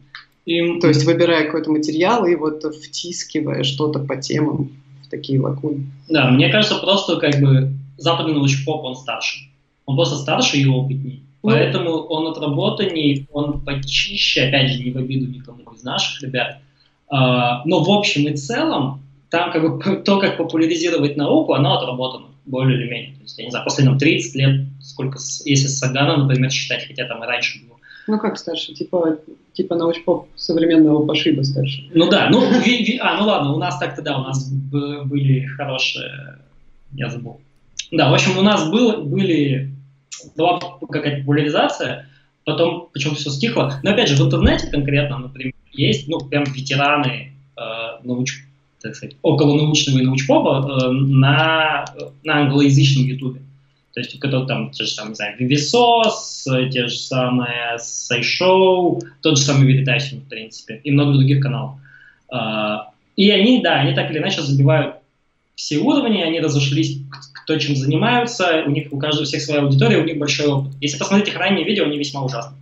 [0.44, 0.78] И...
[0.80, 4.72] То есть выбирая какой-то материал и вот втискивая что-то по темам
[5.06, 5.86] в такие лакуны.
[6.10, 9.38] Да, мне кажется, просто как бы западный научпоп, он старше.
[9.86, 11.20] Он просто старше и опытнее.
[11.42, 16.58] Ну, Поэтому он отработанней, он почище, опять же, не в обиду никому из наших ребят.
[17.08, 22.26] А, но в общем и целом, там как бы то, как популяризировать науку, оно отработано
[22.44, 23.16] более или менее.
[23.16, 27.22] То есть, я не знаю, последним 30 лет, сколько, если Сагана, например, считать, хотя там
[27.22, 27.76] и раньше было.
[28.08, 28.72] Ну как старше?
[28.72, 29.18] Типа,
[29.52, 31.88] типа научпоп современного пошиба старше.
[31.92, 35.44] Ну да, ну, ви, ви, а, ну ладно, у нас так-то да, у нас были
[35.46, 36.38] хорошие,
[36.92, 37.40] я забыл.
[37.90, 39.72] Да, в общем, у нас был, были,
[40.36, 42.06] была какая-то популяризация,
[42.46, 43.74] потом почему-то все стихло.
[43.82, 47.60] Но опять же, в интернете конкретно, например, есть, ну, прям ветераны э,
[48.04, 48.44] науч,
[48.80, 51.84] так сказать, около научного и научпопа э, на,
[52.22, 53.40] на англоязычном ютубе.
[53.94, 59.38] То есть, кто там, те же самые, не знаю, Vivesauce, те же самые SciShow, тот
[59.38, 61.80] же самый Veritasium, в принципе, и много других каналов.
[62.28, 64.95] А, и они, да, они так или иначе забивают
[65.56, 66.98] все уровни, они разошлись,
[67.32, 70.72] кто чем занимаются, у них у каждого всех своя аудитория, у них большой опыт.
[70.80, 72.56] Если посмотреть их ранние видео, они весьма ужасны.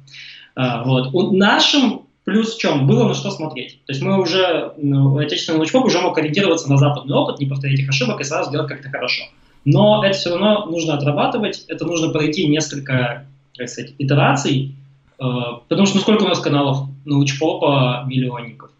[0.55, 1.13] А, вот.
[1.13, 2.87] У нашим плюс в чем?
[2.87, 3.81] Было на что смотреть.
[3.87, 7.81] То есть мы уже, ну, отечественный научпоп уже мог ориентироваться на западный опыт, не повторять
[7.81, 9.25] их ошибок и сразу сделать как-то хорошо.
[9.65, 13.27] Но это все равно нужно отрабатывать, это нужно пройти несколько,
[13.57, 14.77] как сказать, итераций,
[15.19, 15.25] э,
[15.69, 18.71] потому что ну сколько у нас каналов научпопа миллионников?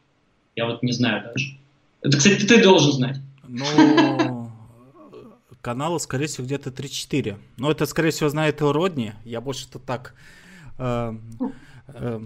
[0.55, 1.57] Я вот не знаю даже.
[2.03, 3.17] Это, кстати, ты должен знать.
[3.55, 4.51] Ну,
[5.61, 7.37] каналы, скорее всего, где-то 3-4.
[7.57, 9.13] Но это, скорее всего, знает и Родни.
[9.25, 10.15] Я больше-то так...
[10.79, 11.15] Э,
[11.89, 12.21] э,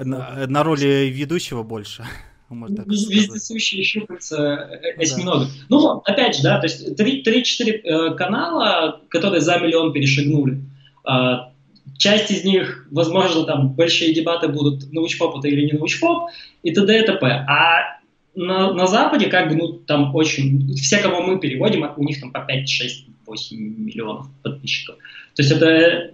[0.00, 2.04] на, на роли ведущего больше.
[2.48, 5.44] Можно так Вездесущие щупальца осьминога.
[5.44, 5.50] Да.
[5.68, 10.62] Ну, опять же, да, то есть 3-4 э, канала, которые за миллион перешагнули.
[11.06, 11.50] Э,
[11.98, 16.30] часть из них, возможно, там большие дебаты будут, научпоп это или не научпоп,
[16.62, 16.98] и т.д.
[16.98, 17.26] и т.п.
[17.26, 17.97] А
[18.38, 20.74] на, на Западе, как бы, ну, там очень...
[20.74, 24.96] Все, кого мы переводим, у них там по 5, 6, 8 миллионов подписчиков.
[25.34, 26.12] То есть это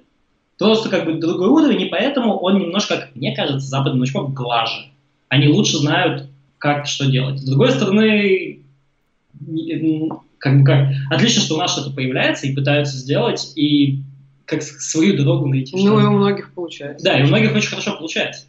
[0.58, 4.90] просто как бы другой уровень, и поэтому он немножко, как мне кажется, западный научпоп глаже
[5.34, 6.26] они лучше знают,
[6.58, 7.40] как что делать.
[7.40, 8.60] С другой стороны,
[10.38, 14.02] как бы как, отлично, что у нас что-то появляется и пытаются сделать, и
[14.44, 15.76] как свою дорогу найти.
[15.76, 17.04] Ну, и у многих получается.
[17.04, 18.46] Да, и у многих очень хорошо получается.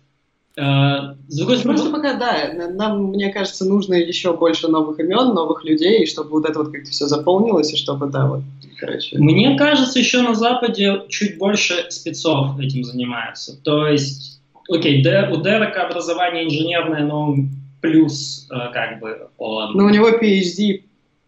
[0.57, 1.77] Uh, с другой стороны...
[1.77, 6.45] Просто пока, да, нам, мне кажется, нужно еще больше новых имен, новых людей, чтобы вот
[6.49, 8.39] это вот как-то все заполнилось, и чтобы, да, вот,
[8.79, 9.17] короче...
[9.17, 13.61] Мне кажется, еще на Западе чуть больше спецов этим занимаются.
[13.63, 14.39] То есть
[14.69, 17.35] окей, okay, у Дерека образование инженерное, но
[17.81, 19.73] плюс э, как бы он...
[19.73, 20.83] Но у него PhD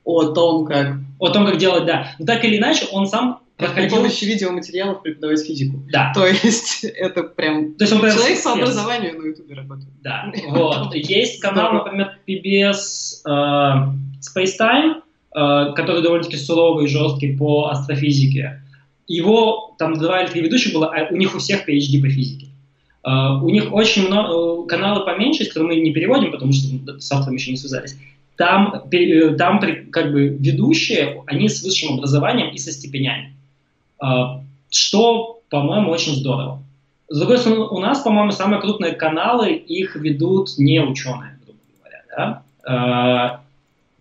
[0.05, 0.99] о том, как...
[1.19, 2.11] О том, как делать, да.
[2.17, 3.89] Но так или иначе, он сам проходил...
[3.89, 5.83] При помощи видеоматериалов преподавать физику.
[5.91, 6.11] Да.
[6.13, 7.73] То есть это прям...
[7.73, 9.89] То есть он Человек по образованию на ютубе работает.
[10.01, 10.95] Да, вот.
[10.95, 13.29] Есть канал, например, PBS э,
[14.21, 15.01] Space Time,
[15.75, 18.63] который довольно-таки суровый и жесткий по астрофизике.
[19.07, 22.47] Его, там два или три ведущих было, а у них у всех PhD по физике.
[23.07, 27.09] Uh, у них очень много, э, каналы поменьше, которые мы не переводим, потому что с
[27.09, 27.97] автором еще не связались.
[28.35, 33.36] Там, э, там как бы ведущие, они с высшим образованием и со степенями.
[34.01, 36.63] Uh, что, по-моему, очень здорово.
[37.09, 42.43] С другой стороны, у нас, по-моему, самые крупные каналы, их ведут не ученые, грубо говоря.
[42.65, 43.41] Да?
[43.43, 43.47] Uh,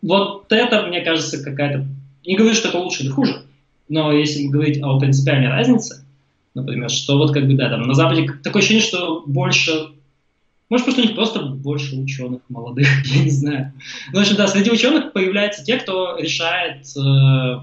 [0.02, 1.86] вот это, мне кажется, какая-то...
[2.24, 3.42] Не говорю, что это лучше или хуже,
[3.88, 6.04] но если говорить о принципиальной разнице,
[6.54, 9.90] например, что вот как бы, да, там на Западе такое ощущение, что больше
[10.68, 13.72] может, что у них просто больше ученых молодых, я не знаю.
[14.12, 17.60] Ну, в общем, да, среди ученых появляются те, кто решает э,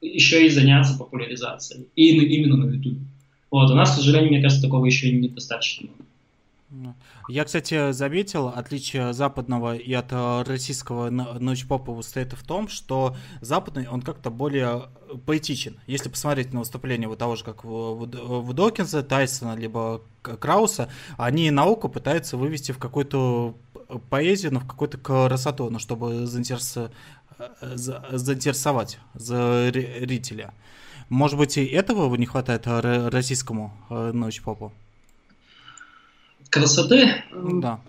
[0.00, 1.86] еще и заняться популяризацией.
[1.96, 2.98] И именно на YouTube.
[3.50, 6.94] Вот, у нас, к сожалению, мне кажется, такого еще недостаточно много.
[7.28, 13.88] Я, кстати, заметил, отличие западного и от э, российского научпопа состоит в том, что западный,
[13.88, 14.88] он как-то более
[15.24, 15.76] поэтичен.
[15.86, 21.88] Если посмотреть на выступление вот того же, как в Докинса, Тайсона, либо Крауса, они науку
[21.88, 23.54] пытаются вывести в какую-то
[24.10, 26.76] поэзию, но в какую-то красоту, ну, чтобы заинтерес...
[27.38, 30.52] Э, заинтересовать зрителя.
[31.08, 34.72] Может быть, и этого не хватает российскому э, научпопу?
[36.50, 37.22] красоты?
[37.32, 37.80] Да.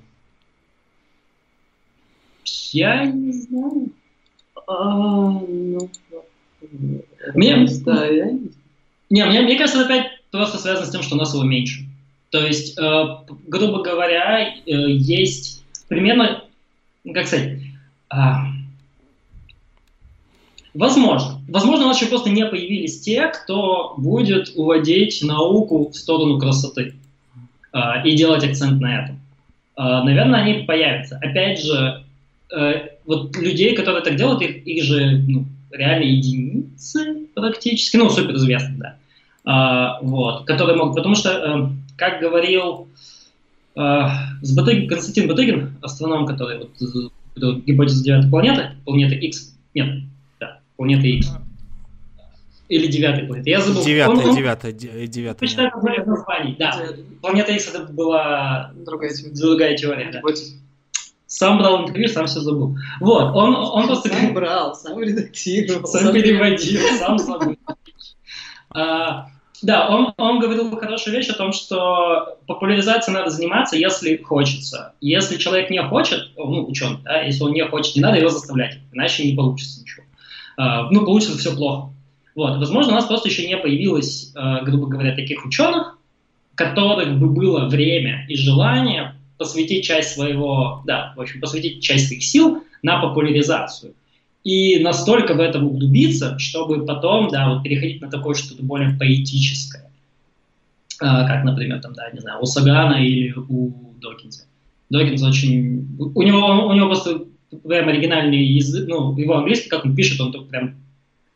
[2.71, 3.89] Я не знаю.
[4.67, 5.89] А, ну,
[7.33, 8.51] мне, я не знаю.
[9.09, 11.85] Не, мне, мне кажется, это опять просто связано с тем, что у нас его меньше.
[12.29, 13.03] То есть, э,
[13.47, 16.43] грубо говоря, э, есть примерно,
[17.03, 17.59] ну, как сказать,
[18.13, 18.15] э,
[20.73, 26.39] возможно, возможно, у нас еще просто не появились те, кто будет уводить науку в сторону
[26.39, 26.95] красоты.
[27.71, 29.19] А, и делать акцент на этом.
[29.75, 31.17] А, наверное, они появятся.
[31.21, 32.03] Опять же,
[32.55, 38.77] э, вот людей, которые так делают, их, их же ну, реально единицы практически, ну, суперизвестных,
[38.79, 38.95] да.
[39.45, 42.87] А, вот, которые могут, потому что, э, как говорил
[43.75, 44.01] э,
[44.41, 50.03] с Батыгин, Константин Батыгин, астроном, который вот, гипотеза девятой планеты, планеты X, нет,
[50.79, 51.27] планеты X,
[52.69, 53.49] или девятый планета.
[53.49, 53.83] Я забыл.
[53.83, 55.35] Девятая, он, девятая, девятая.
[55.35, 56.55] Почитаю более названий.
[56.57, 56.81] Да.
[57.19, 59.35] Планета X это была другая теория.
[59.35, 60.21] Другая теория да.
[61.27, 62.77] Сам брал интервью, сам все забыл.
[63.01, 64.07] Вот, он, он просто...
[64.09, 65.85] Сам брал, сам редактировал.
[65.85, 67.57] Сам, сам переводил, сам забыл.
[68.71, 69.27] А,
[69.61, 74.93] да, он, он говорил хорошую вещь о том, что популяризацией надо заниматься, если хочется.
[75.01, 78.79] Если человек не хочет, ну, ученый, да, если он не хочет, не надо его заставлять,
[78.93, 80.05] иначе не получится ничего.
[80.59, 81.93] А, ну, получится все плохо.
[82.35, 82.57] Вот.
[82.57, 85.97] Возможно, у нас просто еще не появилось, э, грубо говоря, таких ученых,
[86.55, 92.23] которых бы было время и желание посвятить часть своего, да, в общем, посвятить часть своих
[92.23, 93.93] сил на популяризацию.
[94.43, 99.89] И настолько в этом углубиться, чтобы потом, да, вот переходить на такое что-то более поэтическое.
[100.99, 104.43] А, как, например, там, да, не знаю, у Сагана или у Докинза.
[104.89, 105.87] Докинз очень...
[105.97, 107.28] У него, у него просто
[107.67, 110.75] прям оригинальный язык, ну, его английский, как он пишет, он прям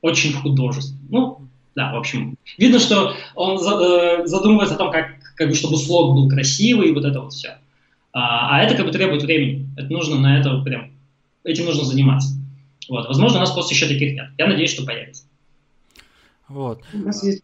[0.02, 0.99] очень художественно.
[1.10, 1.41] Ну,
[1.76, 6.13] да, в общем, видно, что он э, задумывается о том, как, как бы, чтобы слог
[6.13, 7.58] был красивый, и вот это вот все.
[8.12, 9.67] А, а это как бы требует времени.
[9.76, 10.91] Это нужно на это прям,
[11.43, 12.36] этим нужно заниматься.
[12.89, 13.08] Вот.
[13.08, 14.28] Возможно, у нас просто еще таких нет.
[14.38, 15.23] Я надеюсь, что появится.
[16.47, 16.82] Вот.
[16.93, 17.43] У нас есть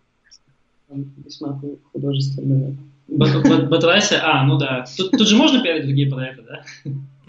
[0.89, 1.59] весьма
[1.91, 2.75] художественная.
[3.07, 4.21] Батрайся?
[4.23, 4.85] А, ну да.
[4.95, 6.63] Тут, тут же можно пиарить другие проекты, да?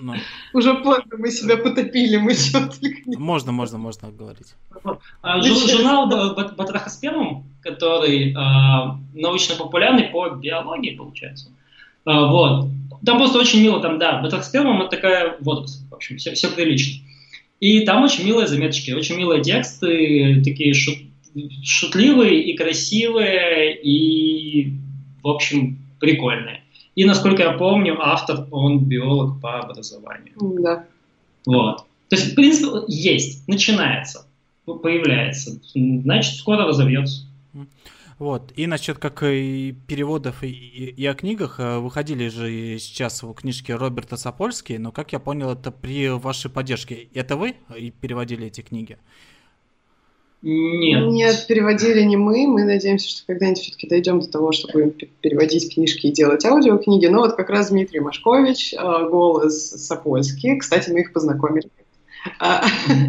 [0.01, 0.15] Ну.
[0.55, 3.17] Уже поздно, мы себя потопили, мы еще только не...
[3.17, 4.55] Можно, можно, можно говорить.
[5.23, 11.51] А, журнал Батрахаспемом, который а, научно-популярный по биологии, получается.
[12.05, 12.69] А, вот.
[13.05, 17.05] Там просто очень мило, там, да, Батрахаспемом это такая водоросль, в общем, все, все прилично.
[17.61, 20.97] И там очень милые заметочки, очень милые тексты, такие шут,
[21.63, 24.73] шутливые и красивые, и,
[25.23, 26.63] в общем, прикольные.
[26.95, 30.35] И, насколько я помню, автор, он биолог по образованию.
[30.61, 30.87] Да.
[31.47, 31.85] Вот.
[32.09, 34.27] То есть, в принципе, есть, начинается,
[34.65, 35.61] появляется.
[35.75, 37.27] Значит, скоро разовьется.
[38.19, 38.53] Вот.
[38.55, 43.33] И насчет как и переводов и, и, и о книгах, э, выходили же сейчас в
[43.33, 47.09] книжке Роберта Сапольский, но, как я понял, это при вашей поддержке.
[47.15, 48.99] Это вы и переводили эти книги?
[50.43, 51.09] Нет.
[51.09, 52.47] Нет, переводили не мы.
[52.47, 57.07] Мы надеемся, что когда-нибудь все-таки дойдем до того, чтобы переводить книжки и делать аудиокниги.
[57.07, 60.57] Но вот как раз Дмитрий Машкович, а, голос Сапольский.
[60.57, 61.69] Кстати, мы их познакомили
[62.39, 62.65] а,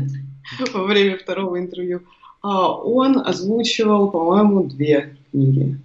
[0.73, 2.01] во время второго интервью.
[2.41, 5.77] А, он озвучивал, по-моему, две книги.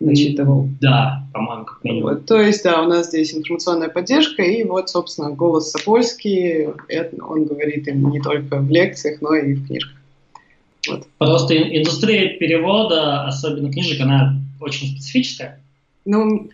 [0.00, 0.68] Начитывал.
[0.80, 2.14] Да, по-моему, как минимум.
[2.14, 7.16] Вот, то есть, да, у нас здесь информационная поддержка, и вот, собственно, голос Сапольский, это,
[7.24, 9.97] он говорит им не только в лекциях, но и в книжках.
[10.88, 11.06] Вот.
[11.18, 15.60] Просто индустрия перевода, особенно книжек, она очень специфическая.
[16.04, 16.50] Ну,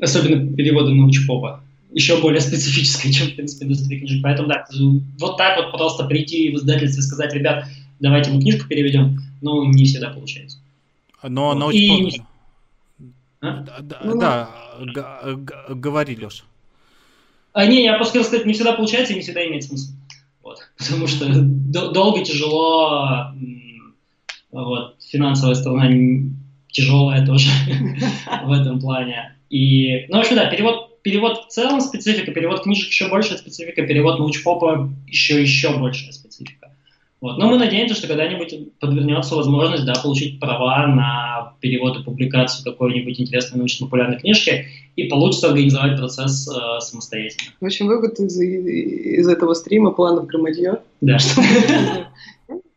[0.00, 1.62] особенно перевода научпопа.
[1.92, 4.22] Еще более специфическая, чем, в принципе, индустрия книжек.
[4.22, 4.66] Поэтому, да,
[5.18, 7.66] вот так вот просто прийти в издательство и сказать, ребят,
[8.00, 10.58] давайте мы книжку переведем, ну, не всегда получается.
[11.22, 11.54] Но вот.
[11.54, 12.00] научпоп...
[12.00, 12.22] И...
[13.40, 13.64] А?
[13.80, 16.44] Да, ну, да, г- говори, Леш.
[17.52, 19.92] А, не, я просто хотел сказать, не всегда получается и не всегда имеет смысл.
[20.42, 20.58] Вот.
[20.78, 23.32] Потому что долго, тяжело,
[24.50, 25.90] вот, финансовая сторона
[26.70, 27.50] тяжелая тоже
[28.44, 29.36] в этом плане.
[29.50, 34.18] И, ну, вообще, да, перевод, перевод в целом специфика, перевод книжек еще большая специфика, перевод
[34.18, 36.21] научпопа еще еще большая специфика.
[37.22, 37.38] Вот.
[37.38, 43.20] Но мы надеемся, что когда-нибудь подвернется возможность да, получить права на перевод и публикацию какой-нибудь
[43.20, 47.52] интересной научно-популярной книжки, и получится организовать процесс э, самостоятельно.
[47.60, 50.80] В общем, вывод из, из этого стрима планов громадье.
[51.00, 51.18] Да.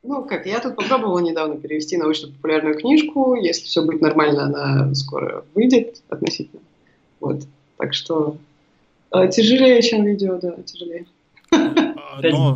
[0.04, 3.34] Ну, как, я тут попробовала недавно перевести научно-популярную книжку.
[3.34, 6.62] Если все будет нормально, она скоро выйдет относительно.
[7.20, 7.42] Вот.
[7.78, 8.38] Так что
[9.12, 11.08] э, тяжелее, чем видео, да, тяжелее.
[11.52, 12.56] Но,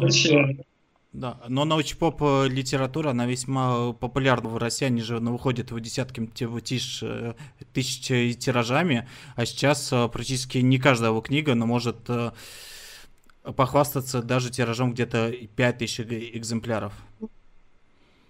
[1.11, 5.79] да, но научпоп э, литература, она весьма популярна в России, они же ну, выходят в
[5.79, 7.33] десятки тысяч, э,
[7.73, 11.97] тысяч тиражами, а сейчас э, практически не каждая его книга, но может
[13.55, 16.01] похвастаться даже тиражом где-то 5000
[16.35, 16.93] экземпляров.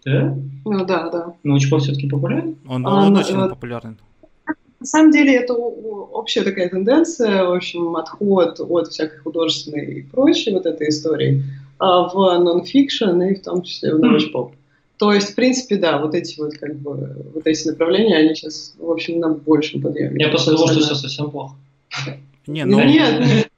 [0.05, 0.37] Да?
[0.63, 1.33] Ну да, да.
[1.43, 2.55] Научпоп все-таки популярен?
[2.65, 3.97] Он, а, он очень а, популярен.
[4.79, 10.53] На самом деле это общая такая тенденция, в общем, отход от всякой художественной и прочей
[10.53, 11.43] вот этой истории
[11.79, 14.53] в нонфикшн и в том числе в научпоп.
[14.97, 18.75] То есть, в принципе, да, вот эти вот как бы вот эти направления, они сейчас,
[18.77, 20.21] в общем, на большем подъеме.
[20.21, 21.55] Я просто думал, что все совсем плохо.
[22.47, 23.49] Не, ну, нет,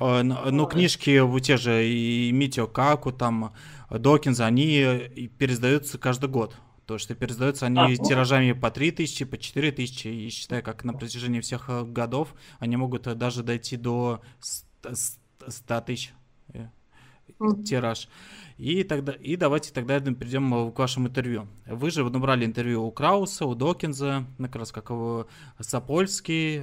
[0.00, 3.52] а, ну, ну, книжки у те же и Митио Каку, там,
[3.90, 6.54] Докинза, они пересдаются каждый год.
[6.86, 11.40] То, что пересдаются они а, тиражами по 3000, по 4000, и считаю, как на протяжении
[11.40, 16.12] всех э, годов они могут э, даже дойти до 100 тысяч
[17.64, 18.08] тираж.
[18.58, 21.48] И, тогда, и давайте тогда перейдем к вашему интервью.
[21.66, 25.24] Вы же набрали интервью у Крауса, у Докинза, как раз как у
[25.58, 26.62] Сапольский,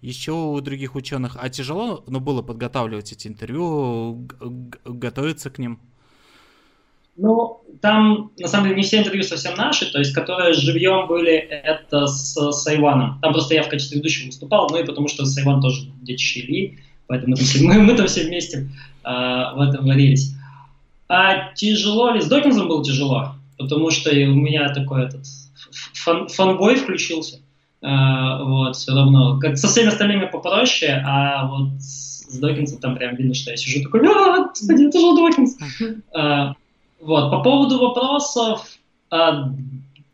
[0.00, 1.36] еще у других ученых.
[1.40, 4.28] А тяжело ну, было подготавливать эти интервью,
[4.84, 5.80] готовиться к ним?
[7.16, 11.34] Ну, там, на самом деле, не все интервью совсем наши, то есть, которые живьем были,
[11.34, 13.20] это с, с Айваном.
[13.20, 17.36] Там просто я в качестве ведущего выступал, ну и потому что Сайван тоже Ильи, поэтому
[17.60, 20.34] мы, мы там все вместе а, в этом варились.
[21.08, 22.20] А тяжело ли?
[22.20, 25.24] С Докинзом было тяжело, потому что у меня такой этот
[25.94, 27.40] фан, фанбой включился.
[27.82, 29.38] А, вот, все равно.
[29.38, 33.82] Как со всеми остальными попроще, а вот с Докинсом там прям видно, что я сижу
[33.82, 35.58] такой, а, господи, это же Докинс.
[36.14, 36.54] А,
[37.00, 38.66] вот, по поводу вопросов,
[39.10, 39.50] а,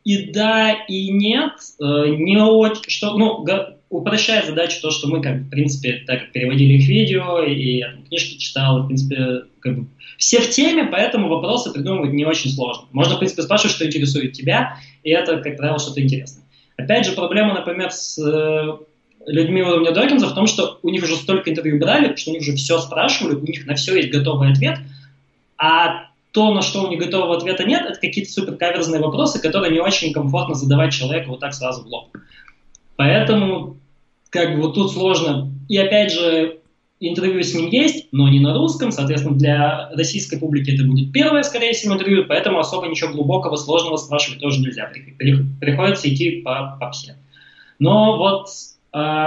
[0.05, 3.45] и да, и нет, не очень, что, ну,
[3.91, 8.05] упрощает задачу то, что мы, как в принципе, так переводили их видео, и я там
[8.05, 9.87] книжки читал, в принципе, как бы
[10.19, 12.87] все в теме, поэтому вопросы придумывать не очень сложно.
[12.93, 16.45] Можно, в принципе, спрашивать, что интересует тебя, и это, как правило, что-то интересное.
[16.77, 18.79] Опять же, проблема, например, с э,
[19.27, 22.43] людьми уровня Докинза в том, что у них уже столько интервью брали, что у них
[22.43, 24.79] уже все спрашивали, у них на все есть готовый ответ,
[25.57, 29.73] а то, на что у них готового ответа нет, это какие-то супер каверзные вопросы, которые
[29.73, 32.17] не очень комфортно задавать человеку вот так сразу в лоб.
[32.99, 33.77] Поэтому,
[34.29, 35.53] как бы вот тут сложно.
[35.69, 36.59] И опять же,
[36.99, 41.45] интервью с ним есть, но не на русском, соответственно, для российской публики это будет первое,
[41.45, 44.91] скорее всего, интервью, поэтому особо ничего глубокого, сложного спрашивать тоже нельзя.
[45.61, 47.15] Приходится идти по, по все.
[47.79, 48.49] Но вот
[48.93, 49.27] э,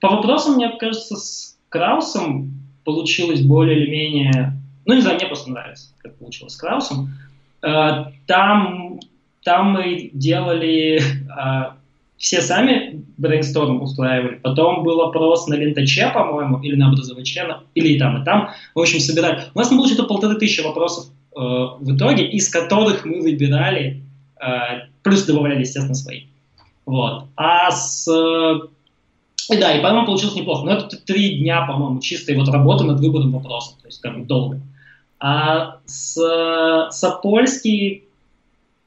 [0.00, 2.52] по вопросам, мне кажется, с Краусом
[2.84, 4.60] получилось более или менее...
[4.84, 7.14] Ну, не знаю, мне просто нравится, как получилось с Краусом.
[7.62, 9.00] Э, там,
[9.42, 11.00] там мы делали...
[11.34, 11.76] Э,
[12.16, 14.36] все сами брейнсторм устраивали.
[14.36, 18.50] Потом был опрос на лентаче, по-моему, или на образоваче, или и там, и там.
[18.74, 19.42] В общем, собирали.
[19.54, 24.02] У нас было что-то полторы тысячи вопросов э, в итоге, из которых мы выбирали,
[24.40, 26.22] э, плюс добавляли, естественно, свои.
[26.86, 27.24] Вот.
[27.36, 28.08] А с...
[28.08, 28.60] Э,
[29.56, 30.64] да, и по-моему получилось неплохо.
[30.64, 34.60] Но это три дня, по-моему, чистой вот работы над выбором вопросов, то есть бы долго.
[35.18, 38.04] А с Сапольский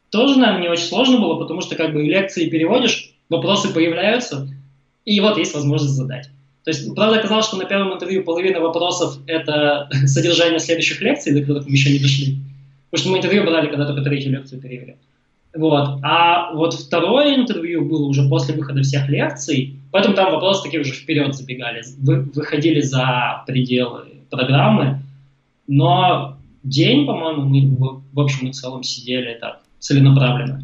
[0.09, 4.47] тоже, наверное, не очень сложно было, потому что как бы лекции переводишь, вопросы появляются,
[5.05, 6.29] и вот есть возможность задать.
[6.63, 11.41] То есть, правда, оказалось, что на первом интервью половина вопросов– это содержание следующих лекций, до
[11.41, 12.39] которых мы еще не дошли.
[12.89, 14.97] Потому что мы интервью брали, когда только третью лекцию перевели.
[15.55, 15.99] Вот.
[16.03, 20.91] А вот второе интервью было уже после выхода всех лекций, поэтому там вопросы такие уже
[20.91, 25.01] вперед забегали, вы, выходили за пределы программы,
[25.67, 30.63] но день, по-моему, мы в общем и целом сидели так целенаправленно.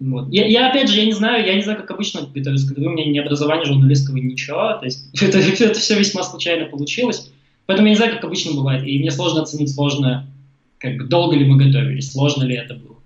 [0.00, 0.28] Вот.
[0.30, 2.80] Я, я, опять же, я не знаю, я не знаю, как обычно готовиться к у
[2.80, 7.30] меня ни образования журналистского, ничего, то есть это, это все весьма случайно получилось,
[7.66, 10.26] поэтому я не знаю, как обычно бывает, и мне сложно оценить, сложно,
[10.78, 12.96] как бы, долго ли мы готовились, сложно ли это было.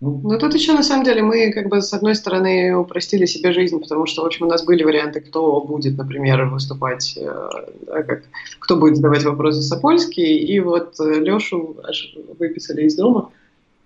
[0.00, 3.54] Ну, ну, тут еще, на самом деле, мы, как бы, с одной стороны, упростили себе
[3.54, 7.48] жизнь, потому что, в общем, у нас были варианты, кто будет, например, выступать, э,
[7.86, 8.24] да, как,
[8.58, 13.30] кто будет задавать вопросы Сапольский, и вот э, Лешу аж выписали из дома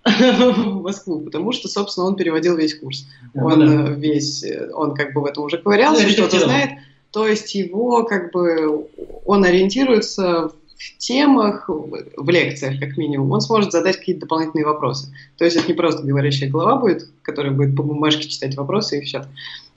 [0.05, 3.05] в Москву, потому что, собственно, он переводил весь курс.
[3.35, 3.91] Он да.
[3.91, 4.43] Э, весь,
[4.73, 6.71] он как бы в этом уже ковырялся, что-то знает,
[7.11, 8.87] то есть его, как бы,
[9.25, 15.13] он ориентируется в темах, в лекциях как минимум, он сможет задать какие-то дополнительные вопросы.
[15.37, 19.01] То есть это не просто говорящая голова будет, которая будет по бумажке читать вопросы и
[19.01, 19.25] все.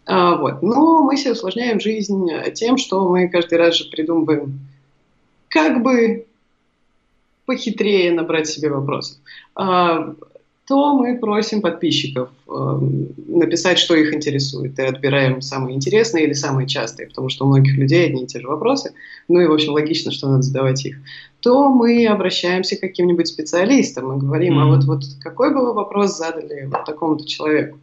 [0.07, 0.63] А, вот.
[0.63, 4.61] Но мы себе усложняем жизнь тем, что мы каждый раз же придумываем,
[5.49, 6.27] как бы
[7.47, 9.19] похитрее набрать себе вопросов.
[9.55, 10.15] А,
[10.67, 12.79] то мы просим подписчиков э,
[13.29, 17.77] написать, что их интересует, и отбираем самые интересные или самые частые, потому что у многих
[17.77, 18.95] людей одни и те же вопросы,
[19.29, 20.97] ну и, в общем, логично, что надо задавать их,
[21.41, 24.63] то мы обращаемся к каким-нибудь специалистам и говорим, mm-hmm.
[24.63, 27.79] а вот, вот какой бы вы вопрос задали вот такому-то человеку.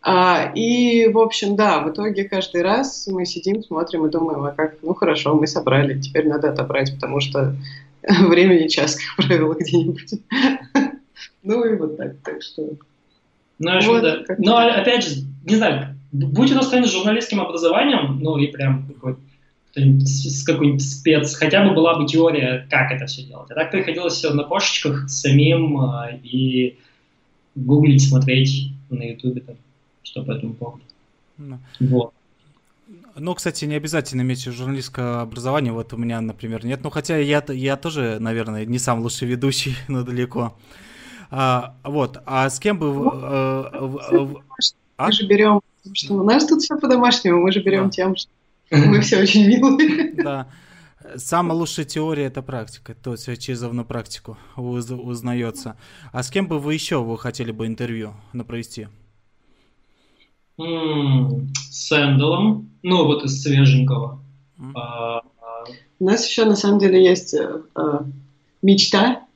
[0.00, 4.52] А, и, в общем, да, в итоге каждый раз мы сидим, смотрим и думаем, а
[4.52, 7.54] как, ну хорошо, мы собрали, теперь надо отобрать, потому что
[8.28, 10.20] времени час, как правило, где-нибудь.
[11.42, 12.70] Ну и вот так, так что...
[13.58, 14.24] Ну, вот, да.
[14.38, 18.86] Но опять же, не знаю, будь у нас кто-нибудь с журналистским образованием, ну и прям
[18.86, 19.16] какой
[19.74, 23.50] с какой-нибудь спец, хотя бы была бы теория, как это все делать.
[23.50, 26.76] А так приходилось все на кошечках самим а, и
[27.54, 29.56] гуглить, смотреть на ютубе, там,
[30.02, 30.82] что по этому поводу.
[31.38, 31.58] Ну.
[31.80, 32.12] Вот.
[33.16, 35.72] Ну, кстати, не обязательно иметь журналистское образование.
[35.72, 36.80] Вот у меня, например, нет.
[36.82, 40.56] Ну, хотя я, я тоже, наверное, не сам лучший ведущий, но далеко.
[41.30, 42.86] А, вот, а с кем бы...
[42.92, 44.26] Ну, э, э,
[44.96, 45.06] а?
[45.06, 45.60] Мы же берем,
[45.92, 47.90] что у нас тут все по-домашнему, мы же берем да.
[47.90, 48.30] тем, что
[48.70, 50.12] мы все очень милые.
[50.22, 50.48] Да.
[51.16, 55.76] Самая лучшая теория это практика, то есть через равно практику уз, узнается.
[56.12, 58.44] А с кем бы вы еще вы хотели бы интервью на
[60.56, 61.52] провести?
[61.70, 64.20] с Эндалом, ну вот из свеженького.
[64.74, 65.22] А,
[65.98, 67.60] у нас еще на самом деле есть э,
[68.60, 69.26] мечта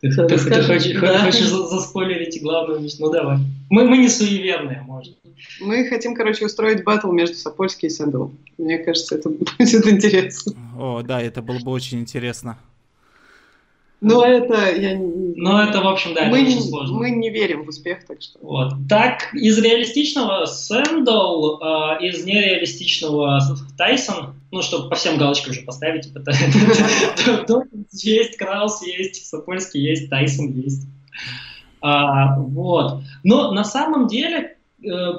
[0.00, 1.24] ты, ты, ты, ты хочешь, да.
[1.24, 2.96] хочешь заспойлерить главную вещь?
[3.00, 3.38] Ну давай.
[3.68, 5.18] Мы, мы не суеверные, может.
[5.60, 8.28] Мы хотим, короче, устроить батл между Сапольски и Сэндл.
[8.58, 9.50] Мне кажется, это будет
[9.86, 10.52] интересно.
[10.78, 12.58] О, да, это было бы очень интересно.
[14.00, 16.98] Но это я Но это, в общем, да, мы это очень сложно.
[16.98, 18.38] Мы не верим в успех, так что.
[18.40, 18.72] Вот.
[18.88, 23.40] Так, из реалистичного Сэндл, э, из нереалистичного
[23.76, 26.22] Тайсон, ну, чтобы по всем галочкам уже поставить, типа,
[27.92, 30.86] есть, Краус есть, Сапольский есть, Тайсон есть.
[31.80, 33.02] А, вот.
[33.24, 35.12] Но на самом деле, э,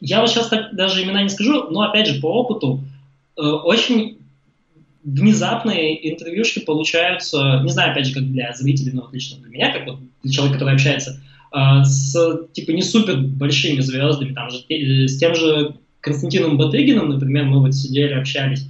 [0.00, 2.80] я вот сейчас так даже имена не скажу, но опять же, по опыту,
[3.36, 4.19] э, очень
[5.04, 9.86] внезапные интервьюшки получаются, не знаю, опять же, как для зрителей, но лично для меня, как
[9.86, 11.22] вот для человека, который общается
[11.52, 14.58] э, с, типа, не супер большими звездами, там же,
[15.08, 18.66] с тем же Константином Батыгиным, например, мы вот сидели, общались,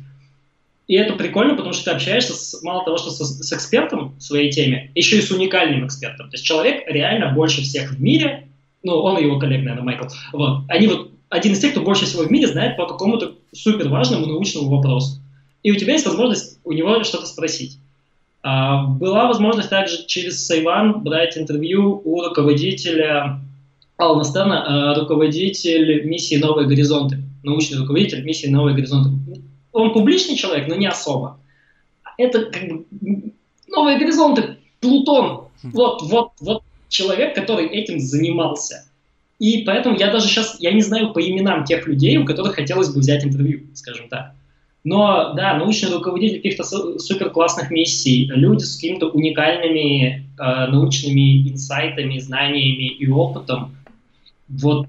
[0.87, 4.23] и это прикольно, потому что ты общаешься с, мало того, что с, с экспертом в
[4.23, 6.31] своей теме, еще и с уникальным экспертом.
[6.31, 8.49] То есть человек реально больше всех в мире,
[8.83, 12.07] ну, он и его коллег, наверное, Майкл, вот, они вот один из тех, кто больше
[12.07, 15.21] всего в мире знает по какому-то супер важному научному вопросу
[15.63, 17.79] и у тебя есть возможность у него что-то спросить.
[18.43, 23.41] А, была возможность также через Сайван брать интервью у руководителя
[23.97, 29.11] Алана Стана, а, руководитель миссии «Новые горизонты», научный руководитель миссии «Новые горизонты».
[29.73, 31.39] Он публичный человек, но не особо.
[32.17, 32.85] Это как бы
[33.69, 35.49] «Новые горизонты», Плутон.
[35.63, 38.87] Вот, вот, вот человек, который этим занимался.
[39.39, 42.89] И поэтому я даже сейчас, я не знаю по именам тех людей, у которых хотелось
[42.89, 44.35] бы взять интервью, скажем так.
[44.83, 46.65] Но, да, научный руководитель каких-то
[46.99, 53.77] супер классных миссий, люди с какими-то уникальными э, научными инсайтами, знаниями и опытом,
[54.49, 54.89] вот,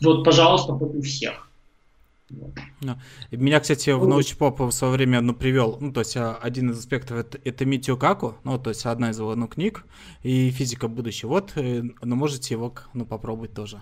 [0.00, 1.46] вот пожалуйста, хоть у всех.
[3.30, 6.78] Меня, кстати, в научпоп в свое время ну, привел, ну, то есть а, один из
[6.78, 9.84] аспектов это, это Митио Каку, ну, то есть одна из его ну, книг,
[10.24, 11.28] и физика будущего.
[11.28, 13.80] Вот, э, ну, можете его ну, попробовать тоже.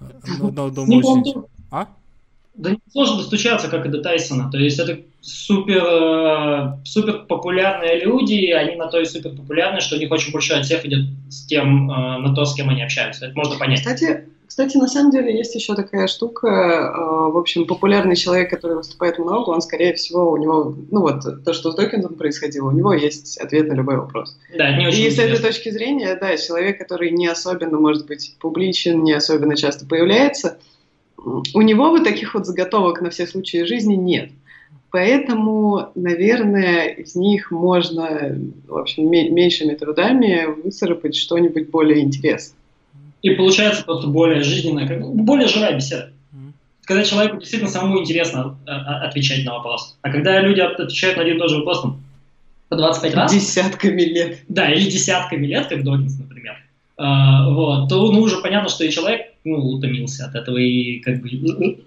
[0.00, 1.44] Ну, ну, думаю, очень...
[1.70, 1.88] А?
[2.54, 4.50] Да не сложно достучаться, как и до Тайсона.
[4.50, 9.96] То есть это супер, э, супер популярные люди, они на то и супер популярны, что
[9.96, 13.26] у них очень большой отсев идет с тем, э, на то, с кем они общаются.
[13.26, 13.80] Это можно понять.
[13.80, 16.46] Кстати, кстати, на самом деле есть еще такая штука.
[16.46, 21.44] Э, в общем, популярный человек, который выступает много, он, скорее всего, у него, ну вот,
[21.44, 24.38] то, что с Докинсом происходило, у него есть ответ на любой вопрос.
[24.56, 28.36] Да, не очень И с этой точки зрения, да, человек, который не особенно, может быть,
[28.38, 30.58] публичен, не особенно часто появляется,
[31.24, 34.30] у него вот таких вот заготовок на все случаи жизни нет.
[34.90, 42.56] Поэтому, наверное, из них можно, в общем, меньшими трудами выцарапать что-нибудь более интересное.
[43.22, 46.12] И получается просто более жизненная, как, более живая беседа.
[46.84, 49.96] Когда человеку действительно самому интересно а, а, отвечать на вопрос.
[50.02, 52.02] А когда люди отвечают на один и тот же вопрос там,
[52.68, 53.32] по 25 раз...
[53.32, 54.40] Десятками лет.
[54.48, 56.56] Да, или десятками лет, как Докинс, например.
[56.96, 61.20] Uh, вот, то ну, уже понятно, что и человек ну, утомился от этого, и как
[61.20, 61.28] бы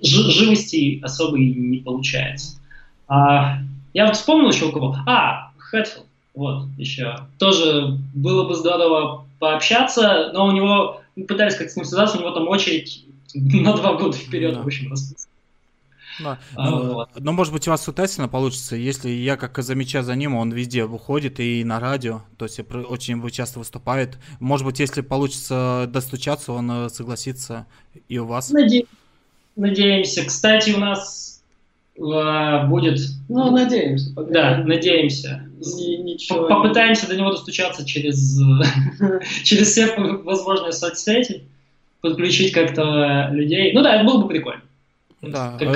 [0.01, 2.60] живости особо и не получается.
[3.08, 3.60] А,
[3.93, 4.95] я вот вспомнил еще у кого.
[5.05, 6.05] А, Хэтфилд,
[6.36, 7.16] вот, еще.
[7.39, 12.22] Тоже было бы здорово пообщаться, но у него, мы пытались как-то с ним связаться, у
[12.22, 14.62] него там очередь на два года вперед, да.
[14.62, 15.32] в общем, расписана.
[16.20, 16.39] Да.
[16.55, 17.09] А, ну, вот.
[17.20, 20.51] Но, может быть, у вас у Тайсона получится, если я как замечаю за ним, он
[20.51, 24.18] везде выходит и на радио, то есть очень часто выступает.
[24.39, 27.65] Может быть, если получится достучаться, он э, согласится
[28.07, 28.49] и у вас.
[28.49, 28.86] Наде...
[29.55, 30.26] Надеемся.
[30.26, 31.41] Кстати, у нас
[31.97, 32.99] э, будет...
[33.28, 34.13] Ну, надеемся.
[34.13, 34.32] Пока.
[34.32, 35.49] Да, надеемся.
[35.59, 38.39] Ничего Попытаемся до него достучаться через,
[39.43, 41.43] через все возможные соцсети,
[42.01, 43.74] подключить как-то людей.
[43.74, 44.61] Ну да, это было бы прикольно.
[45.22, 45.76] Да, как,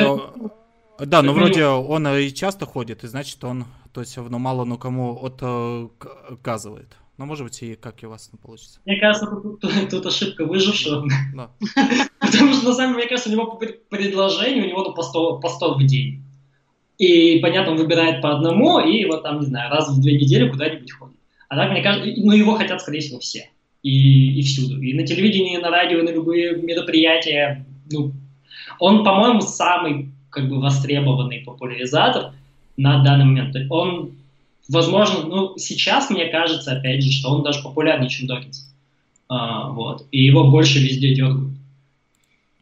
[1.00, 4.66] э, да, но вроде он и часто ходит, и значит он, то есть, ну мало
[4.66, 6.96] ну кому отказывает.
[7.18, 8.80] Но может быть и как и у вас получится.
[8.86, 11.08] Мне кажется, тут, тут, тут ошибка выжившего.
[11.36, 11.52] Да.
[12.20, 15.40] Потому что на самом деле, мне кажется, у него предложение, у него ну, по 100,
[15.40, 16.24] по 100 в день.
[16.98, 20.50] И, понятно, он выбирает по одному, и вот там, не знаю, раз в две недели
[20.50, 21.18] куда-нибудь ходит.
[21.50, 23.50] А так, мне кажется, ну его хотят, скорее всего, все.
[23.84, 24.82] И, и всюду.
[24.82, 27.66] И на телевидении, и на радио, и на любые мероприятия.
[27.92, 28.14] Ну,
[28.82, 32.34] он, по-моему, самый как бы востребованный популяризатор
[32.78, 33.56] на данный момент.
[33.70, 34.14] Он,
[34.68, 38.74] возможно, ну, сейчас мне кажется, опять же, что он даже популярнее, чем Докинс.
[39.30, 40.08] А, вот.
[40.12, 41.54] И его больше везде дергают.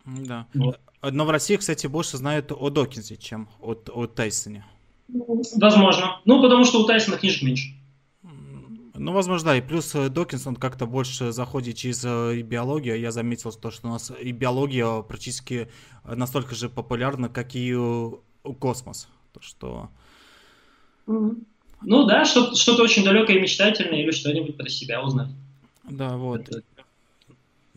[0.06, 0.46] Да.
[0.54, 0.78] Вот.
[1.02, 4.66] Но в России, кстати, больше знают о Докинсе, чем о, о Тайсоне.
[5.08, 6.20] Возможно.
[6.26, 7.70] Ну, потому что у Тайсона книжек меньше.
[9.00, 9.58] Ну, возможно, да.
[9.58, 13.00] И плюс э, Докинс, он как-то больше заходит через э, биологию.
[13.00, 15.70] Я заметил то, что у нас и биология практически
[16.04, 17.74] настолько же популярна, как и
[18.60, 19.08] космос.
[19.34, 19.90] То, что...
[21.08, 25.30] Ну да, что-то, что-то очень далекое и мечтательное или что-нибудь про себя узнать.
[25.90, 26.50] Да, вот.
[26.50, 26.62] Это...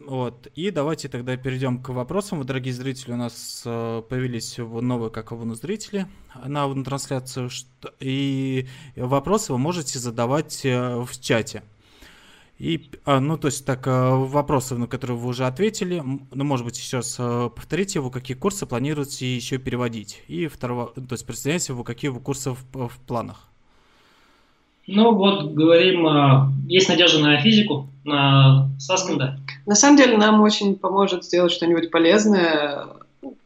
[0.06, 0.48] Вот.
[0.54, 2.44] И давайте тогда перейдем к вопросам.
[2.44, 6.06] Дорогие зрители, у нас э, появились новые, как его зрители
[6.44, 7.50] на, на трансляцию.
[8.00, 11.62] И вопросы вы можете задавать э, в чате.
[12.58, 16.02] И, а, ну, то есть, так, э, вопросы, на которые вы уже ответили.
[16.02, 20.22] Ну, может быть, раз повторите его, какие курсы планируете еще переводить.
[20.28, 23.48] И второго, то есть, представляете вы, какие вы курсы в, в планах.
[24.86, 27.88] Ну, вот говорим, есть надежда на физику,
[28.78, 29.38] Сасканда.
[29.66, 32.86] На самом деле нам очень поможет сделать что-нибудь полезное,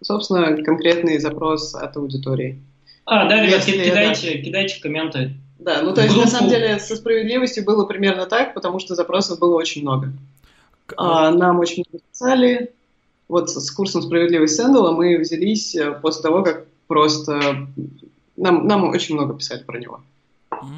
[0.02, 2.60] собственно, конкретный запрос от аудитории.
[3.04, 4.42] А, да, ребят, Если, кидайте, да.
[4.42, 5.34] кидайте в комменты.
[5.58, 9.38] Да, ну то есть на самом деле со справедливостью было примерно так, потому что запросов
[9.38, 10.12] было очень много.
[10.96, 12.72] А, нам очень много писали.
[13.28, 17.66] Вот с курсом «Справедливость Сэндала» мы взялись э, после того, как просто...
[18.36, 20.00] Нам, нам очень много писали про него.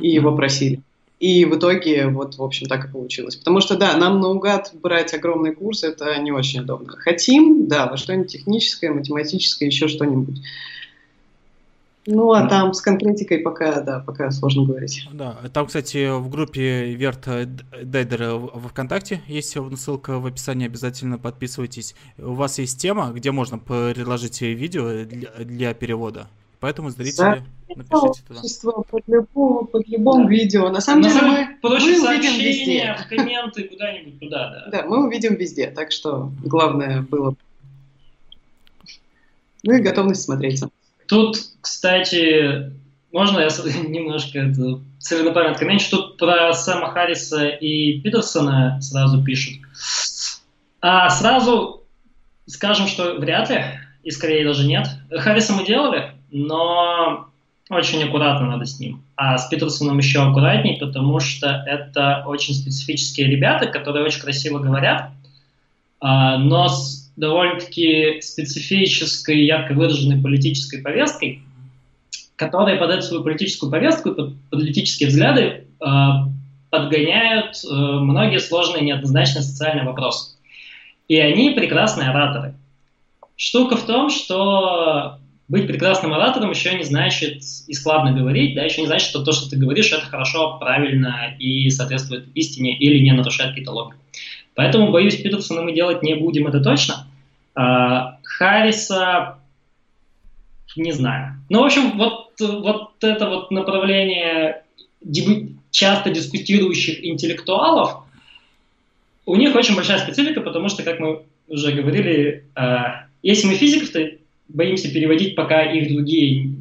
[0.01, 0.81] И его просили.
[1.21, 3.37] И в итоге вот, в общем, так и получилось.
[3.37, 6.93] Потому что, да, нам наугад брать огромный курс, это не очень удобно.
[6.97, 10.41] Хотим, да, во что-нибудь техническое, математическое, еще что-нибудь.
[12.11, 15.07] Ну, а там с конкретикой пока, да, пока сложно говорить.
[15.13, 17.29] Да, там, кстати, в группе Верт
[17.83, 21.95] Дайдер в ВКонтакте есть ссылка в описании, обязательно подписывайтесь.
[22.17, 26.29] У вас есть тема, где можно предложить видео для, для перевода.
[26.61, 27.43] Поэтому зрители, да.
[27.69, 28.83] напишите туда.
[28.91, 30.29] Под, любому, под любым да.
[30.29, 30.69] видео.
[30.71, 32.97] На самом На деле мы, мы увидим везде.
[33.09, 34.71] комменты куда-нибудь туда, да.
[34.71, 37.35] Да, мы увидим везде, так что главное было...
[39.63, 40.71] Ну и готовность смотреться.
[41.07, 42.73] Тут, кстати,
[43.13, 43.49] можно я
[43.89, 46.09] немножко это, целенаправленно откомментирую?
[46.09, 49.61] Тут про Сэма Харриса и Питерсона сразу пишут.
[50.81, 51.79] А сразу
[52.49, 53.63] скажем, что вряд ли,
[54.03, 54.89] и скорее даже нет.
[55.11, 57.27] Харриса мы делали, но
[57.71, 59.03] очень аккуратно надо с ним.
[59.17, 65.11] А с Питерсоном еще аккуратней, потому что это очень специфические ребята, которые очень красиво говорят,
[66.01, 66.69] а, но
[67.17, 71.43] довольно-таки специфической, ярко выраженной политической повесткой,
[72.37, 75.97] которые под эту свою политическую повестку, под политические взгляды э,
[76.71, 80.37] подгоняют э, многие сложные неоднозначные социальные вопросы.
[81.09, 82.55] И они прекрасные ораторы.
[83.35, 85.18] Штука в том, что
[85.49, 89.33] быть прекрасным оратором еще не значит и складно говорить, да, еще не значит, что то,
[89.33, 94.01] что ты говоришь, это хорошо, правильно и соответствует истине или не нарушает какие-то логику.
[94.55, 97.07] Поэтому, боюсь, Питерсона мы делать не будем, это точно.
[97.55, 99.39] А, Харриса
[100.77, 101.37] не знаю.
[101.49, 104.65] Ну, в общем, вот, вот это вот направление
[105.71, 108.05] часто дискутирующих интеллектуалов,
[109.27, 112.77] у них очень большая специфика, потому что, как мы уже говорили, э,
[113.23, 114.18] если мы физиков-то
[114.49, 116.55] боимся переводить, пока их другие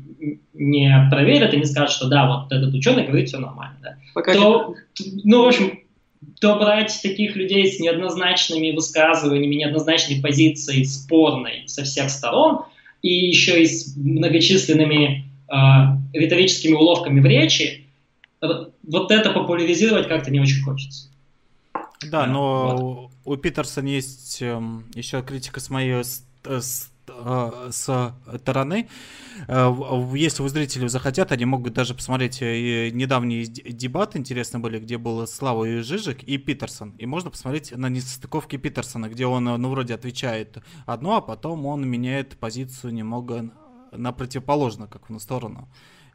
[0.54, 3.98] не проверят и не скажут, что да, вот этот ученый говорит все нормально, да.
[4.14, 4.76] Пока то,
[5.24, 5.80] ну, в общем,
[6.40, 12.64] то брать таких людей с неоднозначными высказываниями, неоднозначной позицией, спорной со всех сторон,
[13.02, 15.56] и еще и с многочисленными э,
[16.14, 17.86] риторическими уловками в речи,
[18.42, 21.10] вот это популяризировать как-то не очень хочется.
[22.12, 23.34] Да, но вот.
[23.34, 24.60] у Питерсона есть э,
[24.96, 28.90] еще критика с моей с, с Э, с стороны.
[29.48, 29.74] Э,
[30.16, 35.26] если у зрителей захотят, они могут даже посмотреть э, недавние дебаты, интересно были, где был
[35.28, 36.92] Слава и Жижик и Питерсон.
[36.98, 41.88] И можно посмотреть на несостыковки Питерсона, где он, ну, вроде отвечает одно, а потом он
[41.88, 43.52] меняет позицию немного
[43.92, 45.68] на противоположную, как в сторону.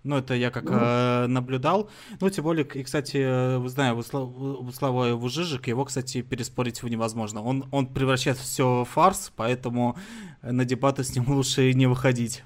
[0.05, 1.88] Ну, это я как э, наблюдал.
[2.20, 7.40] Ну, тем более, и, кстати, вы знаю, у Славы Вужижик, его, кстати, переспорить невозможно.
[7.40, 9.97] Он, он превращает все в фарс, поэтому
[10.43, 12.43] на дебаты с ним лучше не выходить.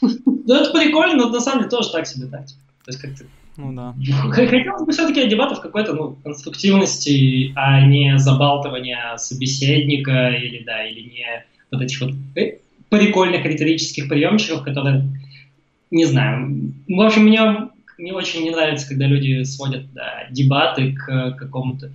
[0.00, 2.60] Ну, это прикольно, но на самом деле тоже так себе тактика.
[2.84, 3.24] То есть как-то
[3.58, 3.92] ну да.
[4.30, 11.44] Хотелось бы все-таки дебатов какой-то ну, конструктивности, а не забалтывания собеседника или да, или не
[11.72, 12.58] вот этих вот э,
[12.88, 15.08] прикольных риторических приемчиков, которые
[15.90, 16.72] не знаю.
[16.86, 17.68] В общем, мне
[17.98, 21.90] не очень не нравится, когда люди сводят да, дебаты к какому-то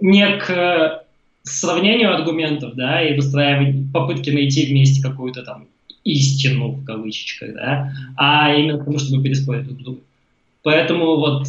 [0.00, 1.03] не к
[1.44, 5.68] сравнению аргументов, да, и выстраивать попытки найти вместе какую-то там
[6.04, 10.00] истину в кавычках, да, а именно к тому, чтобы переспорить друг друга.
[10.62, 11.46] Поэтому вот,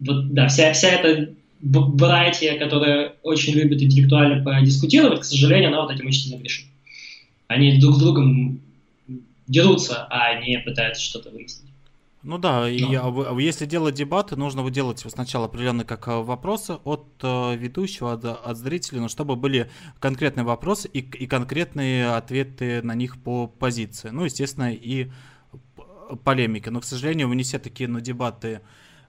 [0.00, 5.92] вот да, вся, вся эта братья, которая очень любит интеллектуально подискутировать, к сожалению, она вот
[5.92, 6.66] этим очень сильно грешит.
[7.46, 8.60] Они друг с другом
[9.46, 11.61] дерутся, а не пытаются что-то выяснить.
[12.22, 13.38] Ну да, и Но.
[13.40, 18.56] если делать дебаты, нужно делать сначала определенные как э, вопросы от э, ведущего, от, от
[18.56, 19.68] зрителей, но чтобы были
[19.98, 24.10] конкретные вопросы и, и конкретные ответы на них по позиции.
[24.10, 25.10] Ну, естественно, и
[26.22, 26.70] полемика.
[26.70, 28.60] Но, к сожалению, не все такие ну, дебаты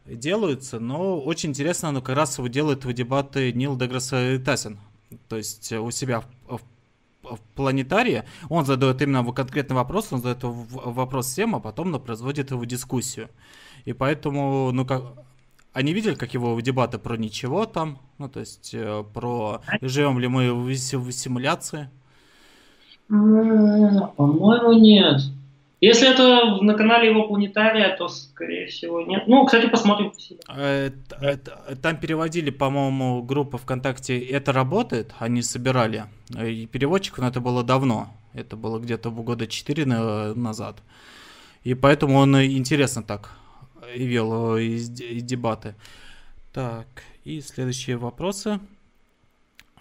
[0.06, 4.10] делаются, но очень интересно, ну, как раз его делает в дебаты Нил Деграсс
[4.44, 4.80] Тасин.
[5.30, 6.62] То есть у себя в, в
[7.24, 12.64] в планетарии, он задает именно конкретный вопрос, он задает вопрос всем, а потом производит его
[12.66, 13.30] дискуссию.
[13.86, 15.04] И поэтому, ну как,
[15.74, 20.28] они видели, как его дебаты про ничего там, ну то есть э, про живем ли
[20.28, 21.90] мы в симуляции?
[23.08, 25.22] По-моему, нет.
[25.84, 29.28] Если это на канале его планетария, то, скорее всего, нет.
[29.28, 30.14] Ну, кстати, посмотрим.
[30.48, 30.92] Э,
[31.82, 36.06] там переводили, по-моему, группа ВКонтакте «Это работает», они собирали.
[36.42, 38.08] И переводчик, но это было давно.
[38.34, 39.86] Это было где-то года 4
[40.36, 40.78] назад.
[41.66, 43.32] И поэтому он интересно так
[43.94, 44.78] вел э,
[45.20, 45.76] дебаты.
[46.54, 46.88] Так,
[47.26, 48.62] и следующие вопросы.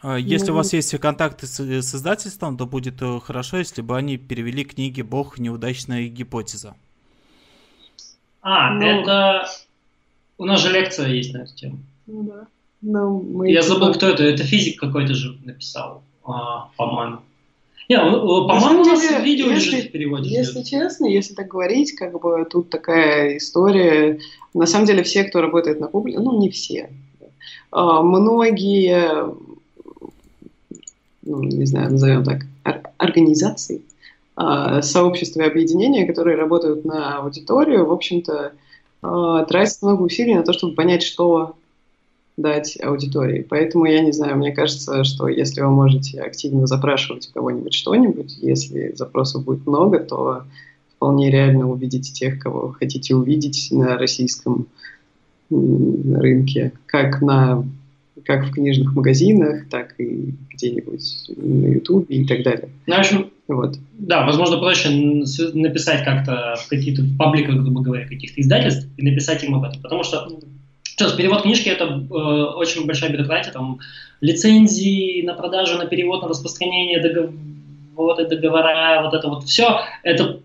[0.03, 3.83] А, если ну, у вас есть контакты с, с издательством, то будет э, хорошо, если
[3.83, 5.39] бы они перевели книги «Бог.
[5.39, 6.75] Неудачная гипотеза».
[8.43, 9.47] А, ну, это...
[10.39, 11.79] У нас же лекция есть на эту тему.
[12.09, 12.47] Ну да.
[12.81, 14.25] Ну, мы Я забыл, кто это.
[14.25, 17.19] Это физик какой-то же написал, а, по-моему.
[17.89, 20.31] Не, по-моему, у нас видео если, лежит в переводе.
[20.31, 24.19] Если честно, если так говорить, как бы тут такая история.
[24.53, 26.91] На самом деле все, кто работает на публике, ну не все,
[27.71, 29.33] а, многие
[31.23, 32.47] ну, не знаю, назовем так,
[32.99, 33.83] организаций,
[34.37, 38.53] а, сообщества и объединения, которые работают на аудиторию, в общем-то,
[39.03, 41.57] а, тратят много усилий на то, чтобы понять, что
[42.37, 43.47] дать аудитории.
[43.49, 48.39] Поэтому я не знаю, мне кажется, что если вы можете активно запрашивать у кого-нибудь что-нибудь,
[48.41, 50.45] если запросов будет много, то
[50.97, 54.67] вполне реально увидеть тех, кого хотите увидеть на российском
[55.51, 57.65] рынке, как на
[58.25, 62.69] как в книжных магазинах, так и где-нибудь на Ютубе и так далее.
[62.87, 63.77] Ну, в общем, вот.
[63.99, 69.55] Да, возможно, проще написать как-то в каких-то пабликах, грубо говоря, каких-то издательств и написать им
[69.55, 69.83] об этом.
[69.83, 70.29] Потому что
[70.85, 73.81] Сейчас, перевод книжки это э, очень большая бюрократия, там
[74.21, 79.81] лицензии на продажу, на перевод, на распространение договора, договора, вот это вот все.
[80.03, 80.41] Это,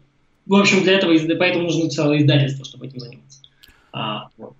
[0.45, 3.39] в общем, для этого, поэтому нужно целое издательство, чтобы этим заниматься.
[3.91, 4.53] А, вот.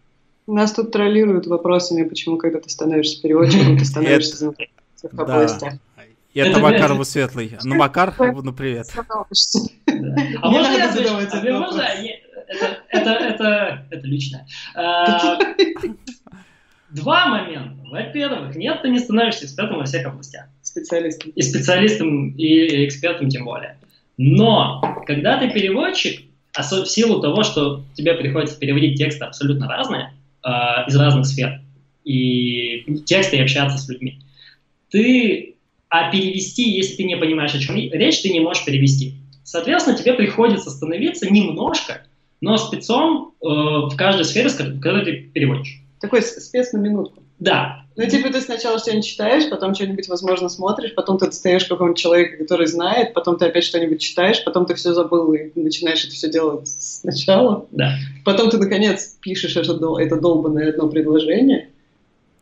[0.48, 4.54] Нас тут троллируют вопросами, почему, когда ты становишься переводчиком, ты становишься
[5.04, 5.74] в областях.
[6.34, 7.58] Это Макар Светлый.
[7.64, 8.88] Ну, Макар, ну, привет.
[8.96, 11.84] А можно я задавать Можно?
[12.90, 14.48] Это, личное.
[14.76, 15.38] А,
[16.90, 17.76] два момента.
[17.92, 20.46] Во-первых, нет, ты не становишься экспертом во всех областях.
[20.62, 21.32] Специалистом.
[21.32, 23.78] И специалистом, и экспертом тем более.
[24.18, 26.22] Но, когда ты переводчик,
[26.54, 30.14] а в силу того, что тебе приходится переводить тексты абсолютно разные,
[30.88, 31.62] из разных сфер,
[32.04, 34.20] и тексты и общаться с людьми,
[34.90, 35.56] ты,
[35.90, 39.16] а перевести, если ты не понимаешь, о чем речь, ты не можешь перевести.
[39.44, 42.06] Соответственно, тебе приходится становиться немножко,
[42.42, 45.82] но спецом э, в каждой сфере, в которой ты переводишь.
[46.00, 47.24] Такой спец на минутку.
[47.40, 47.84] Да.
[47.96, 52.38] Ну, типа, ты сначала что-нибудь читаешь, потом что-нибудь, возможно, смотришь, потом ты достаешь какого-нибудь человека,
[52.38, 56.30] который знает, потом ты опять что-нибудь читаешь, потом ты все забыл и начинаешь это все
[56.30, 57.66] делать сначала.
[57.72, 57.94] Да.
[58.24, 61.70] Потом ты, наконец, пишешь это, это долбанное одно предложение,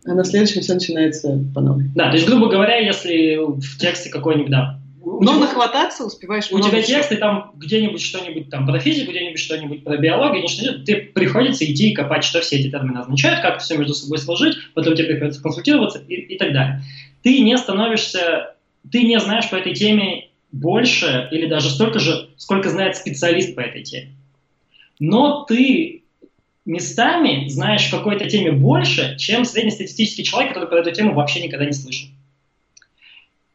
[0.05, 1.85] а на следующем все начинается по новой.
[1.95, 4.79] Да, то есть, грубо говоря, если в тексте какой-нибудь, да,
[5.25, 9.83] но тебя, нахвататься успеваешь У тебя тексты там где-нибудь что-нибудь там про физику, где-нибудь что-нибудь
[9.83, 13.77] про биологию, ничего ты приходится идти и копать, что все эти термины означают, как все
[13.77, 16.81] между собой сложить, потом тебе приходится консультироваться и, и так далее.
[17.23, 18.55] Ты не становишься,
[18.91, 23.59] ты не знаешь по этой теме больше или даже столько же, сколько знает специалист по
[23.59, 24.11] этой теме.
[24.99, 26.03] Но ты
[26.65, 31.65] местами знаешь в какой-то теме больше, чем среднестатистический человек, который про эту тему вообще никогда
[31.65, 32.09] не слышал.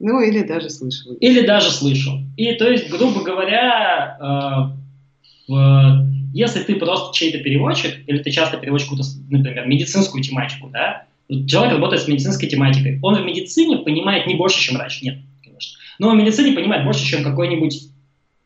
[0.00, 1.12] Ну, или даже слышал.
[1.14, 2.18] Или даже слышал.
[2.38, 8.56] И то есть, грубо говоря, э, в, если ты просто чей-то переводчик, или ты часто
[8.56, 11.04] переводишь какую-то, например, медицинскую тематику, да,
[11.46, 15.78] человек работает с медицинской тематикой, он в медицине понимает не больше, чем врач, нет, конечно.
[15.98, 17.90] Но в медицине понимает больше, чем какой-нибудь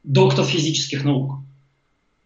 [0.02, 1.34] доктор физических наук.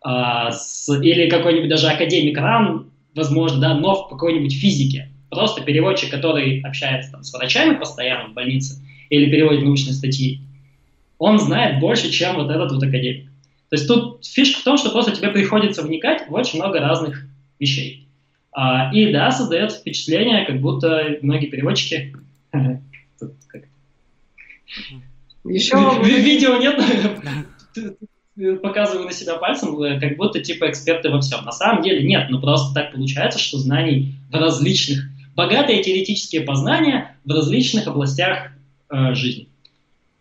[0.00, 5.10] А, с, или какой-нибудь даже академик РАН, возможно, да, но в какой-нибудь физике.
[5.28, 10.40] Просто переводчик, который общается там, с врачами постоянно в больнице, или переводит научные статьи,
[11.18, 13.30] он знает больше, чем вот этот вот академик.
[13.70, 17.26] То есть тут фишка в том, что просто тебе приходится вникать в очень много разных
[17.58, 18.08] вещей.
[18.52, 22.14] А, и да, создается впечатление, как будто многие переводчики...
[25.44, 26.78] Еще видео нет,
[28.60, 31.44] показываю на себя пальцем, э, как будто типа эксперты во всем.
[31.44, 35.04] На самом деле нет, ну просто так получается, что знаний в различных,
[35.34, 38.52] богатые теоретические познания в различных областях
[38.90, 39.48] э, жизни.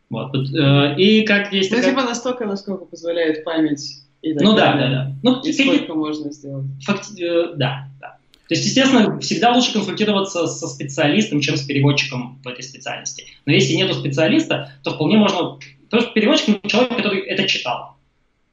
[0.09, 0.36] Вот.
[0.36, 1.91] Э, и как есть ну, такая...
[1.91, 5.11] типа настолько, насколько позволяет память и так Ну да, да, да.
[5.24, 6.65] Ну, и сколько можно сделать.
[6.86, 7.22] Факти...
[7.22, 8.18] Э, да, да.
[8.47, 13.26] То есть, естественно, всегда лучше консультироваться со специалистом, чем с переводчиком в этой специальности.
[13.45, 15.59] Но если нету специалиста, то вполне можно...
[15.89, 17.97] Потому что переводчик— человек, который это читал,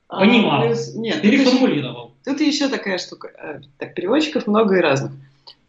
[0.08, 0.94] а, понимал, плюс...
[0.94, 2.12] Нет, переформулировал.
[2.24, 3.60] Тут еще, тут еще такая штука.
[3.78, 5.12] Так, переводчиков много и разных.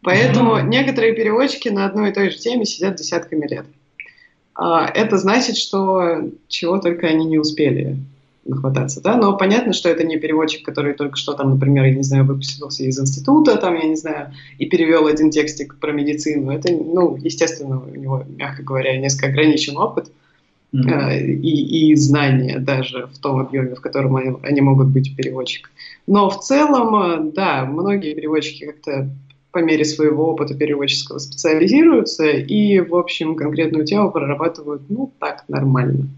[0.02, 0.68] Поэтому mm-hmm.
[0.68, 3.66] некоторые переводчики на одной и той же теме сидят десятками лет.
[3.66, 3.85] А,
[4.58, 7.98] это значит, что чего только они не успели
[8.44, 12.02] нахвататься, да, но понятно, что это не переводчик, который только что там, например, я не
[12.02, 16.72] знаю, выпустился из института, там, я не знаю, и перевел один текстик про медицину, это,
[16.72, 20.10] ну, естественно, у него, мягко говоря, несколько ограничен опыт
[20.72, 21.18] mm-hmm.
[21.26, 25.72] и, и знания даже в том объеме, в котором они, они могут быть переводчиком.
[26.06, 29.10] Но в целом, э, да, многие переводчики как-то
[29.56, 36.10] по мере своего опыта переводческого специализируются и, в общем, конкретную тему прорабатывают, ну, так, нормально.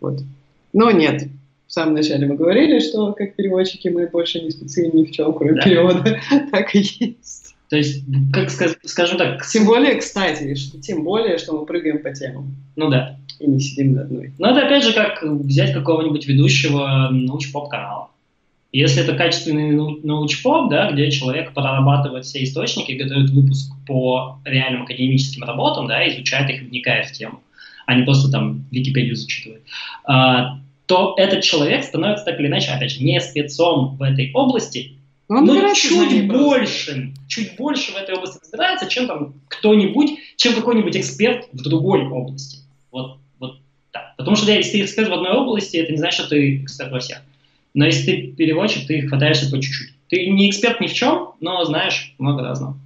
[0.00, 0.20] Вот.
[0.72, 1.24] Но нет,
[1.66, 5.34] в самом начале мы говорили, что как переводчики мы больше не специальны ни в чем,
[5.34, 5.62] кроме да.
[5.62, 6.20] перевода.
[6.52, 7.56] так и есть.
[7.70, 9.44] То есть, как скажем так...
[9.48, 12.54] Тем более, кстати, что, тем более, что мы прыгаем по темам.
[12.76, 13.16] Ну да.
[13.40, 14.32] И не сидим на одной.
[14.38, 18.10] Ну это опять же как взять какого-нибудь ведущего научпоп-канала.
[18.72, 25.42] Если это качественный научпоп, да, где человек прорабатывает все источники, готовит выпуск по реальным академическим
[25.42, 27.42] работам, да, изучает их, вникает в тему,
[27.86, 29.62] а не просто там Википедию зачитывает,
[30.04, 34.92] а, то этот человек становится так или иначе, опять же, не спецом в этой области,
[35.28, 40.96] ну, но чуть больше, чуть больше в этой области разбирается, чем там кто-нибудь, чем какой-нибудь
[40.96, 42.58] эксперт в другой области.
[42.90, 43.60] Вот, вот
[43.92, 44.16] так.
[44.16, 46.98] Потому что если ты эксперт в одной области, это не значит, что ты эксперт во
[46.98, 47.22] всех.
[47.74, 49.94] Но если ты переводчик, ты хватаешься по чуть-чуть.
[50.08, 52.76] Ты не эксперт ни в чем, но знаешь много разного.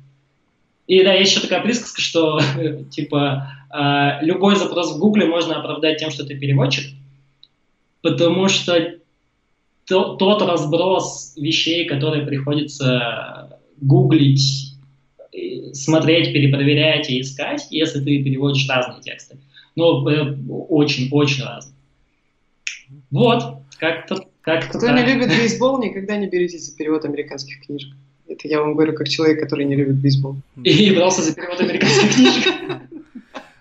[0.87, 2.41] И да, есть еще такая присказка, что
[2.91, 6.85] типа э, любой запрос в Гугле можно оправдать тем, что ты переводчик,
[8.03, 8.97] потому что
[9.87, 14.75] то, тот разброс вещей, которые приходится гуглить
[15.73, 19.39] смотреть, перепроверять и искать, если ты переводишь разные тексты.
[19.77, 21.75] Но очень-очень э, разные.
[23.11, 24.95] Вот, как-то как Кто так.
[24.95, 27.95] не любит бейсбол, никогда не беритесь за перевод американских книжек.
[28.29, 30.37] Это я вам говорю как человек, который не любит бейсбол.
[30.63, 32.55] И брался за перевод американских книжек.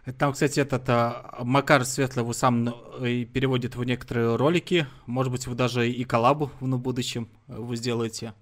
[0.17, 4.85] Там, кстати, этот а, Макар Светлый, вы сам и переводит в некоторые ролики.
[5.05, 8.33] Может быть, вы даже и коллабу в будущем вы сделаете.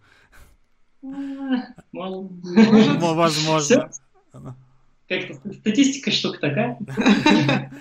[1.92, 3.92] Возможно.
[5.08, 6.80] Как-то статистика штука такая.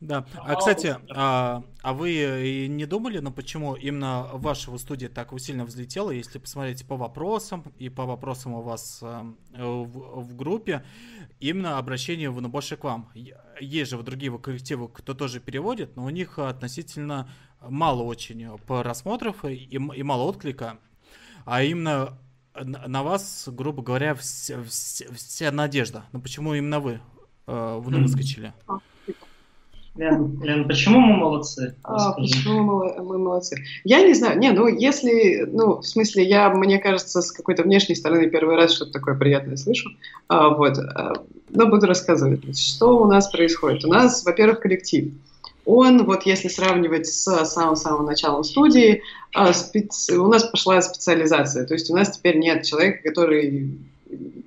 [0.00, 0.26] Да.
[0.34, 6.10] А, кстати, а, а вы не думали, ну почему именно ваша студия так сильно взлетела,
[6.10, 9.24] если посмотреть по вопросам и по вопросам у вас а,
[9.54, 10.84] в, в группе,
[11.40, 13.10] именно обращение ну, больше к вам.
[13.58, 17.30] Есть же в другие коллективы, кто тоже переводит, но у них относительно
[17.66, 20.78] мало очень просмотров и, и мало отклика.
[21.46, 22.18] А именно
[22.64, 26.04] на вас, грубо говоря, вся, вся, вся надежда.
[26.12, 27.00] Ну почему именно вы
[27.46, 28.52] э, в выскочили?
[29.96, 31.74] Лен, Лен, почему мы молодцы?
[31.82, 33.56] А, почему мы, мы молодцы?
[33.84, 34.38] Я не знаю.
[34.38, 38.74] Не, ну если, ну в смысле, я, мне кажется, с какой-то внешней стороны первый раз
[38.74, 39.90] что-то такое приятное слышу.
[40.28, 41.14] А, вот, а,
[41.50, 42.58] но буду рассказывать.
[42.58, 43.84] Что у нас происходит?
[43.84, 45.12] У нас, во-первых, коллектив.
[45.64, 49.02] Он, вот если сравнивать с самым-самым началом студии,
[49.34, 50.16] а, специ...
[50.16, 51.66] у нас пошла специализация.
[51.66, 53.78] То есть у нас теперь нет человека, который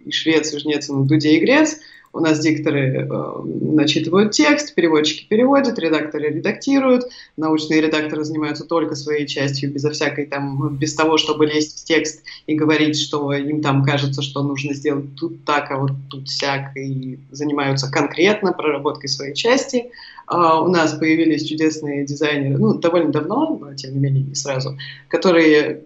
[0.05, 1.79] и швец, и жнец, и на дуде и грец,
[2.11, 7.05] у нас дикторы э, начитывают текст, переводчики переводят, редакторы редактируют,
[7.37, 12.23] научные редакторы занимаются только своей частью, безо всякой там, без того, чтобы лезть в текст
[12.47, 16.75] и говорить, что им там кажется, что нужно сделать тут так, а вот тут сяк,
[16.75, 19.91] и занимаются конкретно проработкой своей части.
[20.31, 24.77] Uh, у нас появились чудесные дизайнеры, ну, довольно давно, но тем не менее не сразу,
[25.07, 25.81] которые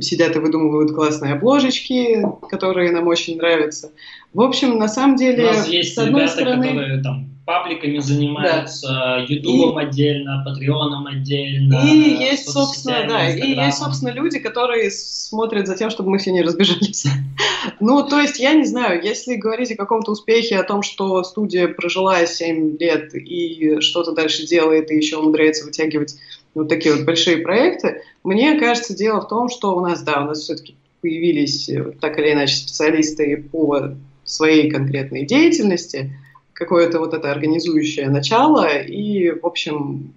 [0.00, 3.92] сидят и выдумывают классные обложечки, которые нам очень нравятся.
[4.34, 6.68] В общем, на самом деле, У нас есть с одной ребята, стороны...
[6.68, 9.80] которые там пабликами занимаются, Ютубом да.
[9.80, 11.80] отдельно, Патреоном отдельно.
[11.82, 16.30] И есть, собственно, да, и есть, собственно, люди, которые смотрят за тем, чтобы мы все
[16.30, 17.06] не разбежались.
[17.80, 21.68] ну, то есть, я не знаю, если говорить о каком-то успехе, о том, что студия
[21.68, 26.16] прожила 7 лет и что-то дальше делает, и еще умудряется вытягивать
[26.54, 30.26] вот такие вот большие проекты, мне кажется, дело в том, что у нас, да, у
[30.26, 33.94] нас все-таки появились э, так или иначе специалисты по
[34.24, 36.12] своей конкретной деятельности,
[36.52, 40.12] какое-то вот это организующее начало и, в общем,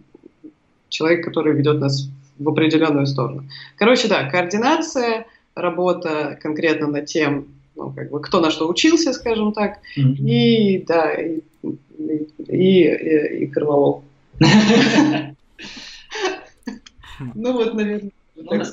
[0.90, 2.10] человек, который ведет нас
[2.40, 3.46] в определенную сторону.
[3.78, 9.54] Короче, да, координация, работа конкретно над тем, ну, как бы, кто на что учился, скажем
[9.54, 10.16] так, mm-hmm.
[10.18, 14.04] и, да, и, и, и, и кроволол.
[17.36, 18.12] Ну вот, наверное.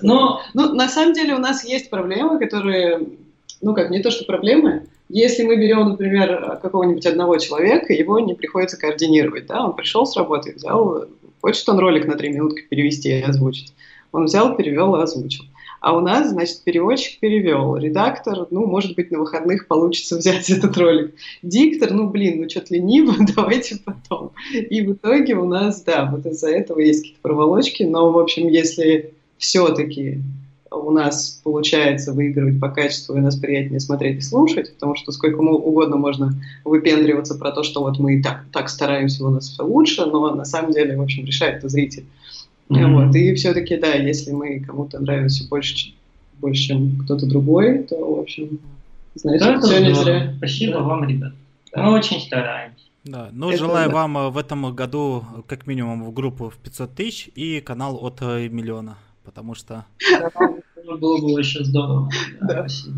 [0.03, 3.07] Но, ну, на самом деле у нас есть проблемы, которые,
[3.61, 8.35] ну как, не то что проблемы, если мы берем, например, какого-нибудь одного человека, его не
[8.35, 11.07] приходится координировать, да, он пришел с работы, взял,
[11.41, 13.73] хочет он ролик на три минутки перевести и озвучить,
[14.13, 15.45] он взял, перевел и озвучил.
[15.81, 20.77] А у нас, значит, переводчик перевел, редактор, ну, может быть, на выходных получится взять этот
[20.77, 21.15] ролик.
[21.43, 24.33] Диктор, ну, блин, ну, что-то лениво, давайте потом.
[24.53, 28.49] И в итоге у нас, да, вот из-за этого есть какие-то проволочки, но, в общем,
[28.49, 30.21] если все-таки
[30.71, 35.39] у нас получается выигрывать по качеству, и нас приятнее смотреть и слушать, потому что сколько
[35.39, 39.65] угодно можно выпендриваться про то, что вот мы и так, так стараемся, у нас все
[39.65, 42.05] лучше, но на самом деле, в общем, решает это зритель.
[42.69, 43.07] Mm-hmm.
[43.07, 43.15] Вот.
[43.15, 45.95] И все-таки, да, если мы кому-то нравимся больше,
[46.39, 48.59] больше чем кто-то другой, то, в общем,
[49.15, 50.35] значит, да, все не зря.
[50.37, 50.81] Спасибо да.
[50.81, 51.33] вам, ребят.
[51.75, 51.83] Да.
[51.83, 52.85] Мы очень стараемся.
[53.05, 53.95] Да, ну, это желаю да.
[53.95, 58.19] вам э, в этом году как минимум в группу в 500 тысяч и канал от
[58.21, 59.87] э, миллиона, потому что...
[60.85, 62.11] Было бы вообще здорово.
[62.41, 62.97] Да, спасибо.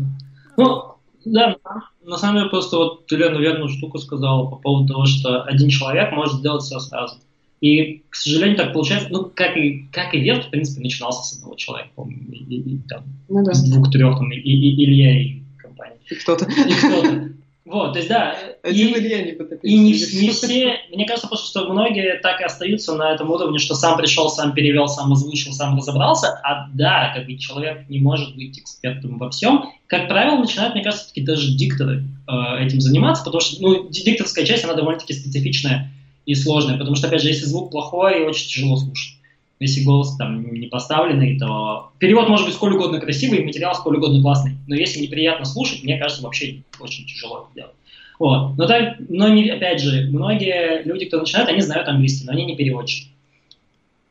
[0.57, 0.83] Ну,
[1.25, 1.55] да,
[2.03, 5.69] на самом деле просто вот ты, Лена, верную штуку сказала по поводу того, что один
[5.69, 7.17] человек может сделать все сразу.
[7.61, 11.37] И, к сожалению, так получается, ну, как и, как и Верт, в принципе, начинался с
[11.37, 13.53] одного человека, помню, и, и, и, там, ну, да.
[13.53, 15.97] с двух-трех, там, и, и, Илья, и компания.
[16.09, 16.45] И кто-то.
[16.45, 17.29] И кто-то.
[17.63, 18.35] Вот, то есть, да.
[18.63, 19.31] Один и, Илья не
[19.61, 23.59] И не, не все, мне кажется, просто, что многие так и остаются на этом уровне,
[23.59, 27.99] что сам пришел, сам перевел, сам озвучил, сам разобрался, а да, как бы человек не
[27.99, 29.69] может быть экспертом во всем.
[29.85, 34.45] Как правило, начинают, мне кажется, таки даже дикторы э, этим заниматься, потому что, ну, дикторская
[34.45, 35.91] часть, она довольно-таки специфичная
[36.25, 39.17] и сложное, потому что, опять же, если звук плохой, очень тяжело слушать.
[39.59, 43.97] Если голос там не поставленный, то перевод может быть сколь угодно красивый, и материал сколь
[43.97, 44.57] угодно классный.
[44.67, 47.75] Но если неприятно слушать, мне кажется, вообще очень тяжело это делать.
[48.17, 48.57] Вот.
[48.57, 52.45] Но, так, но не, опять же, многие люди, кто начинает, они знают английский, но они
[52.45, 53.09] не переводчики.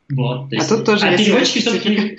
[0.09, 2.17] Вот, то а есть, а тут тоже а переводчики все-таки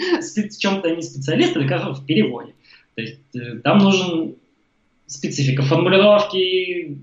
[0.48, 2.54] в чем-то не специалисты, как в переводе.
[2.94, 4.36] То есть э, там нужен
[5.06, 6.98] специфика, формулировки,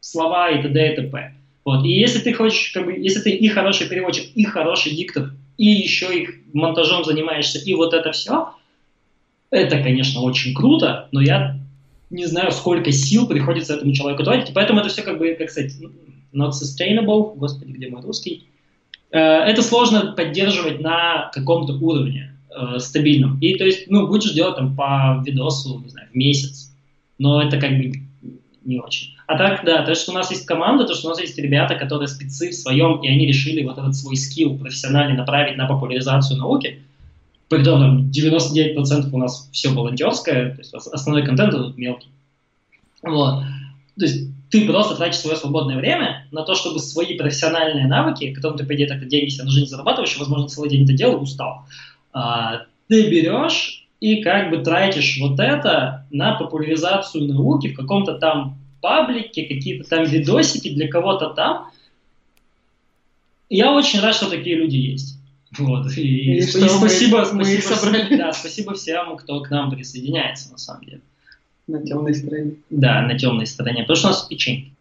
[0.00, 0.92] слова и т.д.
[0.92, 1.34] и т.п.
[1.68, 1.84] Вот.
[1.84, 5.66] И если ты хочешь, как бы, если ты и хороший переводчик, и хороший диктор, и
[5.66, 8.54] еще их монтажом занимаешься, и вот это все,
[9.50, 11.60] это, конечно, очень круто, но я
[12.08, 15.74] не знаю, сколько сил приходится этому человеку тратить, поэтому это все как бы, как сказать,
[16.32, 18.48] not sustainable, господи, где мой русский,
[19.10, 23.38] э, это сложно поддерживать на каком-то уровне э, стабильном.
[23.40, 26.74] И то есть, ну, будешь делать там по видосу, не знаю, в месяц,
[27.18, 27.92] но это как бы
[28.64, 29.17] не очень.
[29.28, 31.74] А так, да, то, что у нас есть команда, то, что у нас есть ребята,
[31.74, 36.38] которые спецы в своем, и они решили вот этот свой скилл профессиональный направить на популяризацию
[36.38, 36.80] науки,
[37.50, 42.08] притом 99% у нас все волонтерское, то есть основной контент тут мелкий.
[43.02, 43.42] Вот.
[43.98, 48.56] То есть ты просто тратишь свое свободное время на то, чтобы свои профессиональные навыки, которым
[48.56, 51.66] ты, по идее, так деньги себе на жизнь зарабатываешь, возможно, целый день это делал, устал.
[52.14, 58.56] А, ты берешь и как бы тратишь вот это на популяризацию науки в каком-то там
[58.80, 61.70] паблике, какие-то там видосики для кого-то там.
[63.48, 65.18] Я очень рад, что такие люди есть.
[65.56, 65.96] Вот.
[65.96, 70.58] И, и, и спасибо, мы, спасибо, мы да, спасибо всем, кто к нам присоединяется, на
[70.58, 71.00] самом деле.
[71.66, 72.54] На темной стороне.
[72.70, 74.72] Да, на темной стороне, потому что у нас печеньки.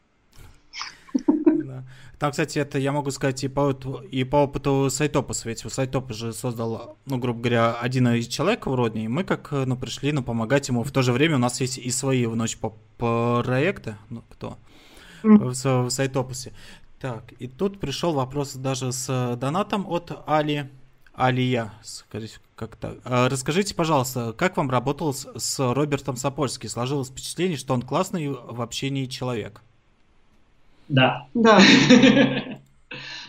[2.19, 3.71] Там, кстати, это я могу сказать и по,
[4.09, 8.65] и по опыту Сайтопа, ведь у Сайтопа же создал, ну, грубо говоря, один из человек
[8.65, 10.83] вроде, и мы как, ну, пришли, ну, помогать ему.
[10.83, 14.57] В то же время у нас есть и свои в ночь по проекты, ну, кто,
[15.21, 16.53] в, в Сайтопусе.
[16.99, 20.71] Так, и тут пришел вопрос даже с донатом от Али.
[21.13, 22.99] Алия, скажите, как-то.
[23.03, 26.69] А, расскажите, пожалуйста, как вам работал с, с Робертом Сапольским?
[26.69, 29.63] Сложилось впечатление, что он классный в общении человек.
[30.89, 31.27] Да.
[31.33, 31.59] Да.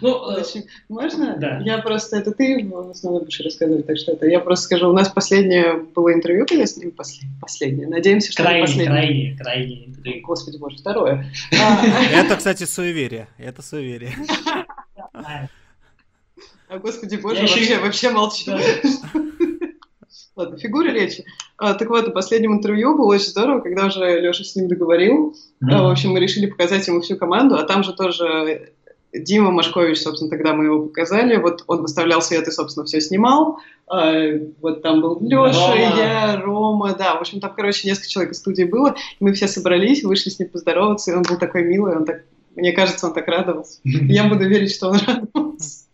[0.00, 0.66] Ну, э, Очень.
[0.88, 1.36] можно?
[1.38, 1.58] Да.
[1.58, 4.92] Я просто, это ты в основном будешь рассказывать, так что это я просто скажу, у
[4.92, 7.88] нас последнее было интервью, когда с ним последнее, последнее.
[7.88, 8.96] надеемся, что крайне, это последнее.
[8.96, 10.22] Крайне, крайне интервью.
[10.22, 11.26] Господи боже, второе.
[12.12, 14.12] Это, кстати, суеверие, это суеверие.
[16.70, 18.52] А, господи боже, вообще, вообще молчу.
[20.38, 21.24] Ладно, фигура речи.
[21.56, 25.34] А, так вот, в последнем интервью было очень здорово, когда уже Леша с ним договорил.
[25.60, 25.72] Mm-hmm.
[25.72, 28.70] А, в общем, мы решили показать ему всю команду, а там же тоже
[29.12, 31.38] Дима Машкович, собственно, тогда мы его показали.
[31.38, 33.58] Вот он выставлял свет и, собственно, все снимал.
[33.88, 34.12] А,
[34.60, 37.16] вот там был Леша, я, Рома, да.
[37.16, 38.94] В общем, там, короче, несколько человек из студии было.
[39.18, 42.22] И мы все собрались, вышли с ним поздороваться, и он был такой милый, он так,
[42.54, 43.80] мне кажется, он так радовался.
[43.82, 45.86] Я буду верить, что он радовался.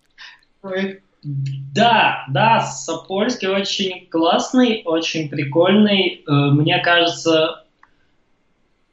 [1.25, 6.23] Да, да, Сапольский очень классный, очень прикольный.
[6.27, 7.65] Э, мне кажется,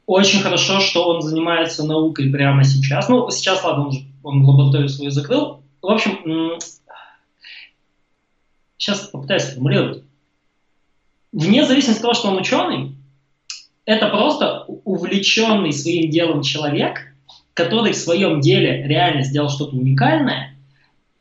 [0.06, 3.08] очень хорошо, что он занимается наукой прямо сейчас.
[3.08, 5.62] Ну, сейчас, ладно, он, же, он лабораторию свою закрыл.
[5.82, 6.58] В общем,
[8.78, 10.02] сейчас попытаюсь сформулировать.
[11.32, 12.94] Вне зависимости от того, что он ученый,
[13.84, 17.14] это просто увлеченный своим делом человек,
[17.54, 20.51] который в своем деле реально сделал что-то уникальное,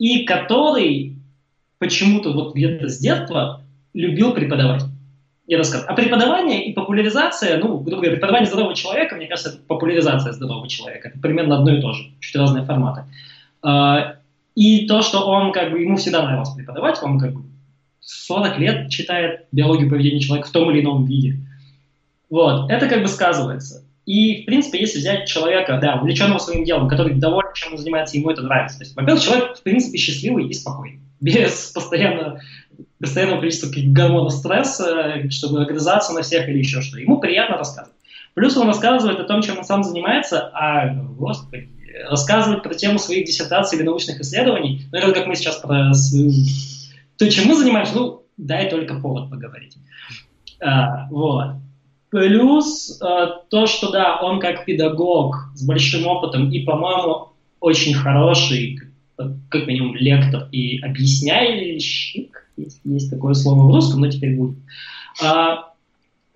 [0.01, 1.15] и который
[1.77, 3.61] почему-то вот где-то с детства
[3.93, 4.81] любил преподавать.
[5.45, 5.85] Я расскажу.
[5.87, 10.67] А преподавание и популяризация, ну, грубо говоря, преподавание здорового человека, мне кажется, это популяризация здорового
[10.67, 11.09] человека.
[11.09, 13.03] Это примерно одно и то же, чуть разные форматы.
[13.61, 14.15] А,
[14.55, 17.43] и то, что он, как бы, ему всегда нравилось преподавать, он, как бы,
[17.99, 21.37] 40 лет читает биологию поведения человека в том или ином виде.
[22.31, 23.85] Вот, это как бы сказывается.
[24.05, 28.17] И, в принципе, если взять человека, да, увлеченного своим делом, который доволен, чем он занимается,
[28.17, 28.79] ему это нравится.
[28.79, 32.41] То есть, во-первых, человек, в принципе, счастливый и спокойный, без постоянно,
[32.99, 36.99] постоянного количества гормонов стресса, чтобы огрызаться на всех или еще что.
[36.99, 37.95] Ему приятно рассказывать.
[38.33, 41.69] Плюс он рассказывает о том, чем он сам занимается, а, господи,
[42.09, 44.87] рассказывает про тему своих диссертаций или научных исследований.
[44.91, 45.91] Ну, это как мы сейчас про.
[47.17, 49.77] То, чем мы занимаемся, ну, дай только повод поговорить.
[50.59, 51.60] А, вот.
[52.11, 57.29] Плюс э, то, что да, он как педагог с большим опытом и, по-моему,
[57.61, 58.79] очень хороший,
[59.49, 64.57] как минимум, лектор и объясняющий, есть, есть такое слово в русском, но теперь будет.
[65.23, 65.71] А,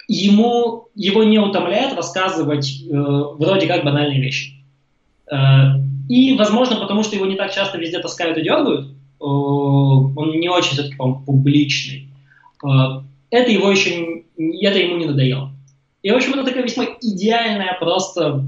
[0.07, 4.53] ему, его не утомляет рассказывать э, вроде как банальные вещи.
[5.31, 10.39] Э, и, возможно, потому что его не так часто везде таскают и дергают, э, он
[10.39, 12.09] не очень все-таки, по публичный.
[12.63, 15.51] Э, это его еще, это ему не надоело.
[16.05, 18.45] И, в общем, это такая весьма идеальная просто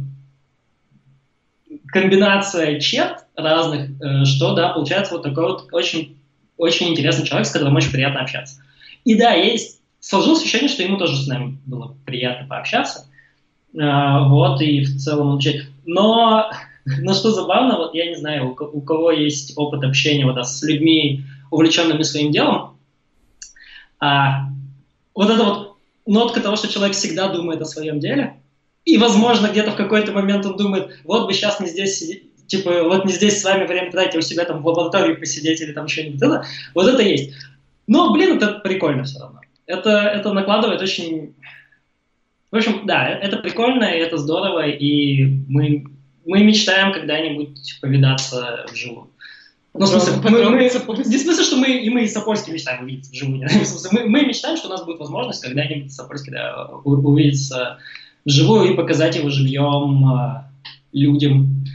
[1.87, 6.19] комбинация черт разных, э, что, да, получается вот такой вот очень,
[6.55, 8.61] очень интересный человек, с которым очень приятно общаться.
[9.05, 13.09] И да, есть, сложилось ощущение, что ему тоже с нами было приятно пообщаться.
[13.75, 15.39] А, вот, и в целом он
[15.83, 16.51] Но,
[16.85, 20.61] но что забавно, вот я не знаю, у, у кого есть опыт общения вот, с
[20.61, 22.77] людьми, увлеченными своим делом,
[23.99, 24.49] а,
[25.15, 25.66] вот это вот
[26.07, 28.41] нотка того, что человек всегда думает о своем деле.
[28.85, 32.01] И, возможно, где-то в какой-то момент он думает, вот бы сейчас не здесь
[32.47, 35.61] типа, вот не здесь с вами время тратить, а у себя там в лаборатории посидеть
[35.61, 36.21] или там что-нибудь.
[36.21, 37.33] Это, вот это есть.
[37.85, 39.41] Но, блин, это прикольно все равно.
[39.65, 41.35] Это, это накладывает очень...
[42.49, 45.85] В общем, да, это прикольно, и это здорово, и мы,
[46.25, 49.09] мы мечтаем когда-нибудь повидаться вживую.
[49.77, 50.71] Ну, в смысле, мы, мы, не в
[51.21, 53.47] смысле, что мы и мы и Сапольский мечтаем увидеться вживую.
[53.47, 57.79] В смысле, мы, мы мечтаем, что у нас будет возможность когда-нибудь Сапольский да, увидеться
[58.25, 60.51] вживую и показать его живьем а,
[60.91, 61.65] людям,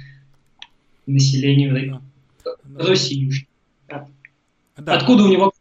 [1.07, 2.03] населению
[2.44, 2.55] да.
[2.76, 3.46] России.
[3.88, 4.07] Да.
[4.76, 4.94] Да.
[4.94, 5.53] Откуда у него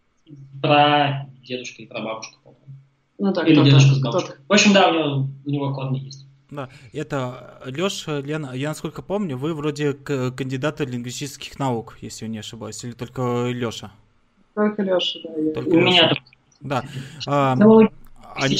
[0.61, 2.37] про дедушка и про бабушку,
[3.17, 4.35] Ну, так, Или дедушка с бабушкой.
[4.47, 6.27] В общем, да, у него, у него корни есть.
[6.51, 12.39] Да, это Леша, Лена, я насколько помню, вы вроде кандидаты лингвистических наук, если я не
[12.39, 13.91] ошибаюсь, или только Леша?
[14.53, 15.53] Только Леша, да.
[15.53, 15.87] Только У Леша.
[15.87, 16.13] меня
[16.59, 16.83] Да.
[17.25, 17.57] А,
[18.35, 18.57] они,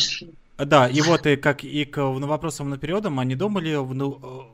[0.58, 4.48] да, и вот и как и к вопросам напередом, они думали ну,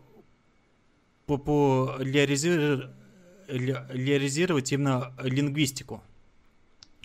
[1.28, 2.90] популяризировать,
[3.48, 6.02] популяризировать именно лингвистику.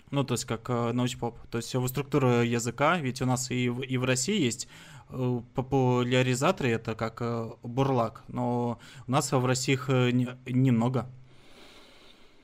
[0.09, 1.37] Ну, то есть как э, научпоп.
[1.49, 4.69] То есть его структура языка, ведь у нас и в, и в России есть э,
[5.55, 11.05] популяризаторы, это как э, бурлак, но у нас в России их э, не, немного.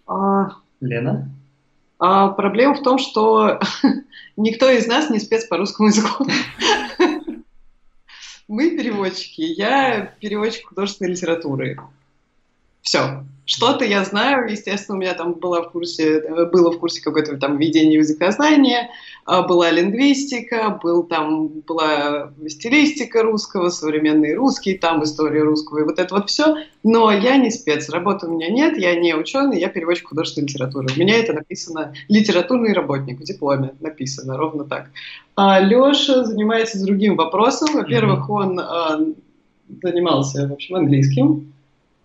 [0.08, 0.52] А...
[0.82, 1.30] Лена?
[2.00, 3.60] А, проблема в том, что
[4.38, 6.26] никто из нас не спец по русскому языку.
[8.48, 9.42] Мы переводчики.
[9.42, 11.80] Я переводчик художественной литературы.
[12.90, 13.24] Все.
[13.46, 17.58] Что-то я знаю, естественно, у меня там было в курсе, было в курсе какое-то там
[17.58, 18.90] введение языкознания,
[19.26, 26.00] а, была лингвистика, был там, была стилистика русского, современный русский, там история русского, и вот
[26.00, 26.56] это вот все.
[26.82, 30.88] Но я не спец, работы у меня нет, я не ученый, я переводчик художественной литературы.
[30.96, 34.90] У меня это написано литературный работник в дипломе, написано ровно так.
[35.36, 37.70] А Леша занимается другим вопросом.
[37.72, 39.00] Во-первых, он а,
[39.84, 41.49] занимался, в общем, английским,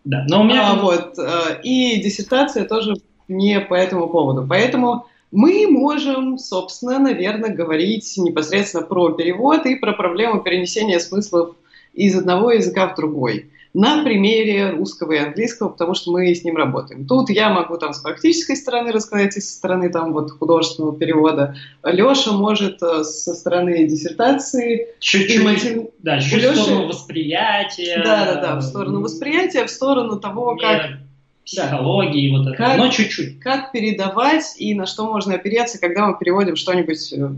[0.04, 0.72] да, но у меня...
[0.72, 2.94] А, вот, э, и диссертация тоже
[3.26, 4.46] не по этому поводу.
[4.46, 11.56] Поэтому мы можем, собственно, наверное, говорить непосредственно про перевод и про проблему перенесения смыслов
[11.94, 16.56] из одного языка в другой на примере русского и английского, потому что мы с ним
[16.56, 17.06] работаем.
[17.06, 21.56] Тут я могу там с практической стороны рассказать, и со стороны там вот художественного перевода.
[21.82, 24.88] Леша может э, со стороны диссертации.
[25.00, 25.88] Чуть-чуть, мотив...
[25.98, 26.52] да, чуть Леши...
[26.52, 28.00] в сторону восприятия.
[28.04, 31.00] Да, да, да, в сторону восприятия, в сторону того, как
[31.44, 32.38] психологии, да.
[32.38, 33.40] вот это, как, но чуть-чуть.
[33.40, 37.28] Как передавать и на что можно опереться, когда мы переводим что-нибудь э,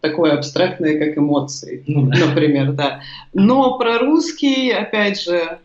[0.00, 2.26] такое абстрактное, как эмоции, ну, да.
[2.26, 3.02] например, да.
[3.32, 5.58] Но про русский, опять же,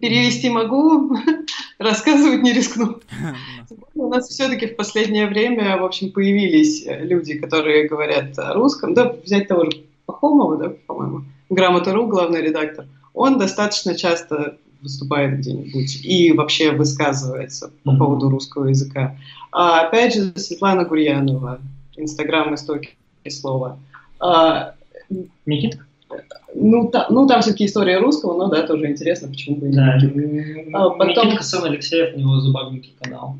[0.00, 1.16] перевести могу,
[1.78, 3.00] рассказывать не рискну.
[3.94, 8.94] У нас все-таки в последнее время, в общем, появились люди, которые говорят о русском.
[8.94, 12.86] Да, взять того же Пахомова, да, по-моему, Грамота.ру, главный редактор.
[13.14, 19.16] Он достаточно часто выступает где-нибудь и вообще высказывается по поводу русского языка.
[19.50, 21.60] А, опять же, Светлана Гурьянова,
[21.98, 22.96] Инстаграм истоки
[23.28, 23.78] слова.
[24.20, 24.74] А,
[25.46, 25.78] Никита?
[26.54, 29.98] Ну, та, ну, там все-таки история русского, но да, тоже интересно, почему бы и да.
[30.72, 31.26] А, потом...
[31.26, 33.36] Никита сын Алексеев, у него зубовники канал.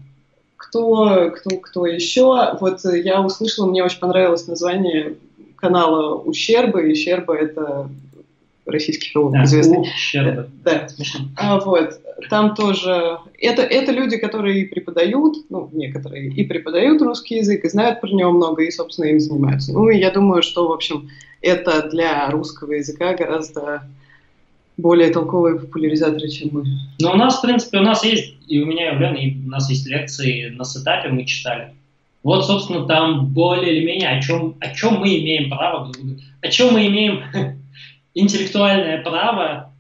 [0.57, 2.59] Кто, кто, кто еще?
[2.61, 5.17] Вот я услышала, мне очень понравилось название
[5.57, 6.93] канала «Ущербы».
[6.93, 7.89] «Ущербы»— это
[8.69, 9.89] российский филолог да, известный.
[10.65, 10.87] Да.
[11.37, 12.01] А, вот.
[12.31, 13.19] Там тоже...
[13.41, 18.33] Это, это люди, которые преподают, ну, некоторые, и преподают русский язык, и знают про него
[18.33, 19.73] много, и, собственно, им занимаются.
[19.73, 21.09] Ну, и я думаю, что, в общем,
[21.41, 23.83] это для русского языка гораздо
[24.77, 26.65] более толковые популяризаторы, чем мы.
[27.01, 29.47] Ну, у нас, в принципе, у нас есть, и у меня, и у Лены, и
[29.47, 31.75] у нас есть лекции на сетапе, мы читали.
[32.23, 35.93] Вот, собственно, там более или менее о чем, о чем мы имеем право,
[36.43, 37.23] о чем мы имеем
[38.19, 39.73] интеллектуальное право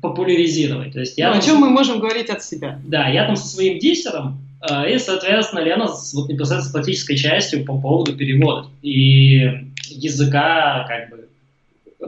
[0.00, 0.92] популяризировать.
[0.92, 2.80] То есть я ну, о чем мы можем говорить от себя?
[2.84, 7.16] Да, я там со своим диссером, э, и, соответственно, Лена с, вот, непосредственно с практической
[7.16, 11.28] частью по поводу перевода и языка, как бы,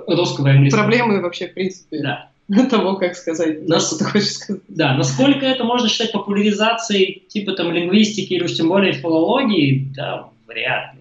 [0.09, 0.83] русского и английского.
[0.83, 2.29] Проблемы вообще, в принципе, да.
[2.71, 3.87] того, как сказать, Нас...
[3.87, 4.63] что ты хочешь сказать.
[4.69, 10.29] Да, насколько это можно считать популяризацией типа там лингвистики или уж тем более филологии, да,
[10.49, 11.01] вряд ли.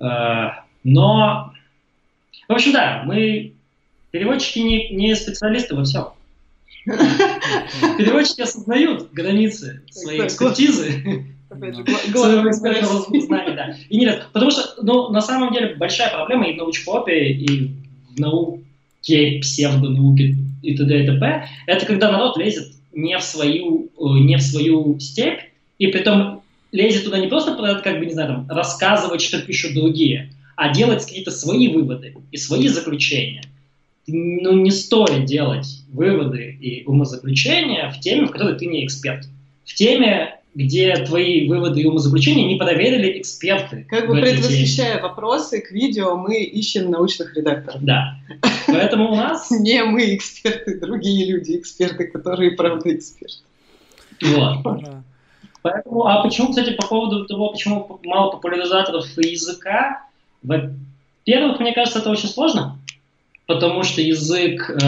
[0.00, 0.50] Э,
[0.82, 1.52] но,
[2.48, 3.52] в общем, да, мы
[4.10, 6.08] переводчики не, не специалисты во всем.
[6.86, 11.26] Переводчики осознают границы своей экспертизы.
[13.88, 17.70] И не потому что, ну, на самом деле, большая проблема и в научпопе, и
[18.14, 21.02] в науке, псевдонауке и т.д.
[21.02, 21.48] и т.п.
[21.66, 25.40] Это когда народ лезет не в свою, э, не в свою степь,
[25.78, 26.42] и при том
[26.72, 31.04] лезет туда не просто, как бы, не знаю, там, рассказывать, что пишут другие, а делать
[31.04, 33.42] какие-то свои выводы и свои заключения.
[34.08, 39.26] Ну, не стоит делать выводы и умозаключения в теме, в которой ты не эксперт.
[39.64, 43.84] В теме, где твои выводы и умозаключения не проверили эксперты.
[43.88, 47.82] Как бы предвосхищая вопросы к видео, мы ищем научных редакторов.
[47.82, 48.16] Да.
[48.66, 49.50] Поэтому у нас...
[49.60, 53.42] Не мы эксперты, другие люди эксперты, которые правда эксперты.
[54.22, 54.64] Вот.
[55.62, 60.06] Поэтому, а почему, кстати, по поводу того, почему мало популяризаторов языка,
[60.44, 62.78] во-первых, мне кажется, это очень сложно,
[63.46, 64.86] потому что язык, э,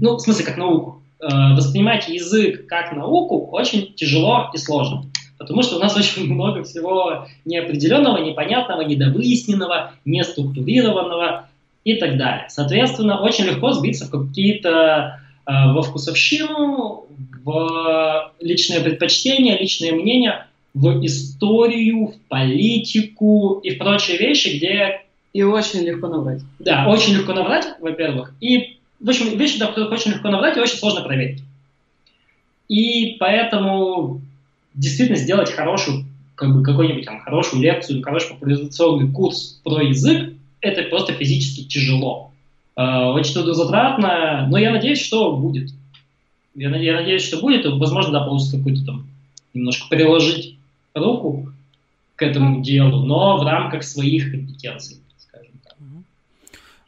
[0.00, 5.04] ну, в смысле, как науку, э, воспринимать язык как науку очень тяжело и сложно.
[5.38, 11.48] Потому что у нас очень много всего неопределенного, непонятного, недовыясненного, неструктурированного
[11.84, 12.46] и так далее.
[12.48, 17.06] Соответственно, очень легко сбиться в какие-то э, во вкусовщину,
[17.44, 25.02] в личное предпочтение, личное мнение, в историю, в политику и в прочие вещи, где...
[25.32, 26.42] И очень легко наврать.
[26.58, 28.34] Да, очень легко наврать, во-первых.
[28.40, 31.42] И, в общем, вещи, да, которых очень легко наврать и очень сложно проверить.
[32.68, 34.20] И поэтому
[34.74, 36.04] действительно сделать хорошую,
[36.34, 42.32] как бы какую-нибудь там хорошую лекцию, хороший популяризационный курс про язык, это просто физически тяжело.
[42.76, 45.70] Э, очень трудозатратно, но я надеюсь, что будет.
[46.54, 49.06] Я, я надеюсь, что будет, и, возможно, да, получится какой-то там
[49.54, 50.56] немножко приложить
[50.94, 51.52] руку
[52.16, 54.98] к этому делу, но в рамках своих компетенций.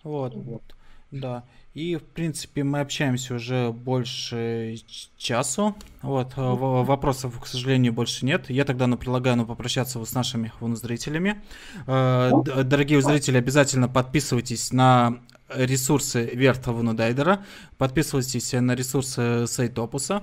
[0.03, 0.63] Вот, вот,
[1.11, 1.45] да.
[1.75, 4.77] И, в принципе, мы общаемся уже больше
[5.17, 5.75] часу.
[6.03, 8.51] Вот, вопросов, к сожалению, больше нет.
[8.51, 11.41] Я тогда ну, предлагаю ну, попрощаться с нашими зрителями.
[11.87, 12.31] Э,
[12.65, 15.21] дорогие зрители, обязательно подписывайтесь на
[15.55, 17.45] ресурсы Верта Вунудайдера,
[17.79, 20.23] подписывайтесь на ресурсы Сайтопуса.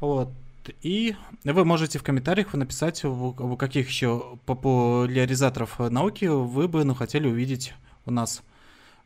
[0.00, 0.30] Вот.
[0.82, 7.26] И вы можете в комментариях написать, у каких еще популяризаторов науки вы бы ну, хотели
[7.26, 7.74] увидеть
[8.06, 8.42] у нас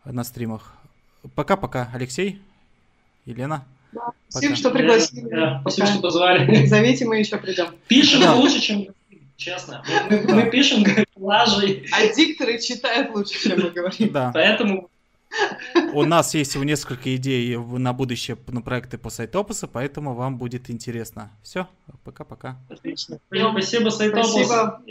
[0.05, 0.75] на стримах.
[1.35, 2.41] Пока-пока, Алексей,
[3.25, 3.65] Елена.
[3.93, 4.13] Да.
[4.29, 5.29] Спасибо, что пригласили.
[5.29, 6.67] Да, спасибо, что позвали.
[6.67, 7.69] Зовите, мы еще придем.
[7.87, 8.35] Пишем да.
[8.35, 8.87] лучше, чем
[9.37, 9.83] честно.
[10.11, 10.85] Мы, мы, мы пишем
[11.17, 11.87] лажей.
[11.93, 14.13] А дикторы читают лучше, чем мы говорим.
[14.13, 14.31] Да.
[14.35, 14.91] Поэтому
[15.93, 21.31] у нас есть несколько идей на будущее на проекты по сайтопусу, поэтому вам будет интересно.
[21.43, 21.69] Все,
[22.05, 22.59] пока-пока.
[22.69, 23.19] Отлично.
[23.29, 24.31] Спасибо, сайтопус.
[24.31, 24.83] Спасибо.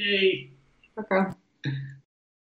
[0.95, 1.35] Пока.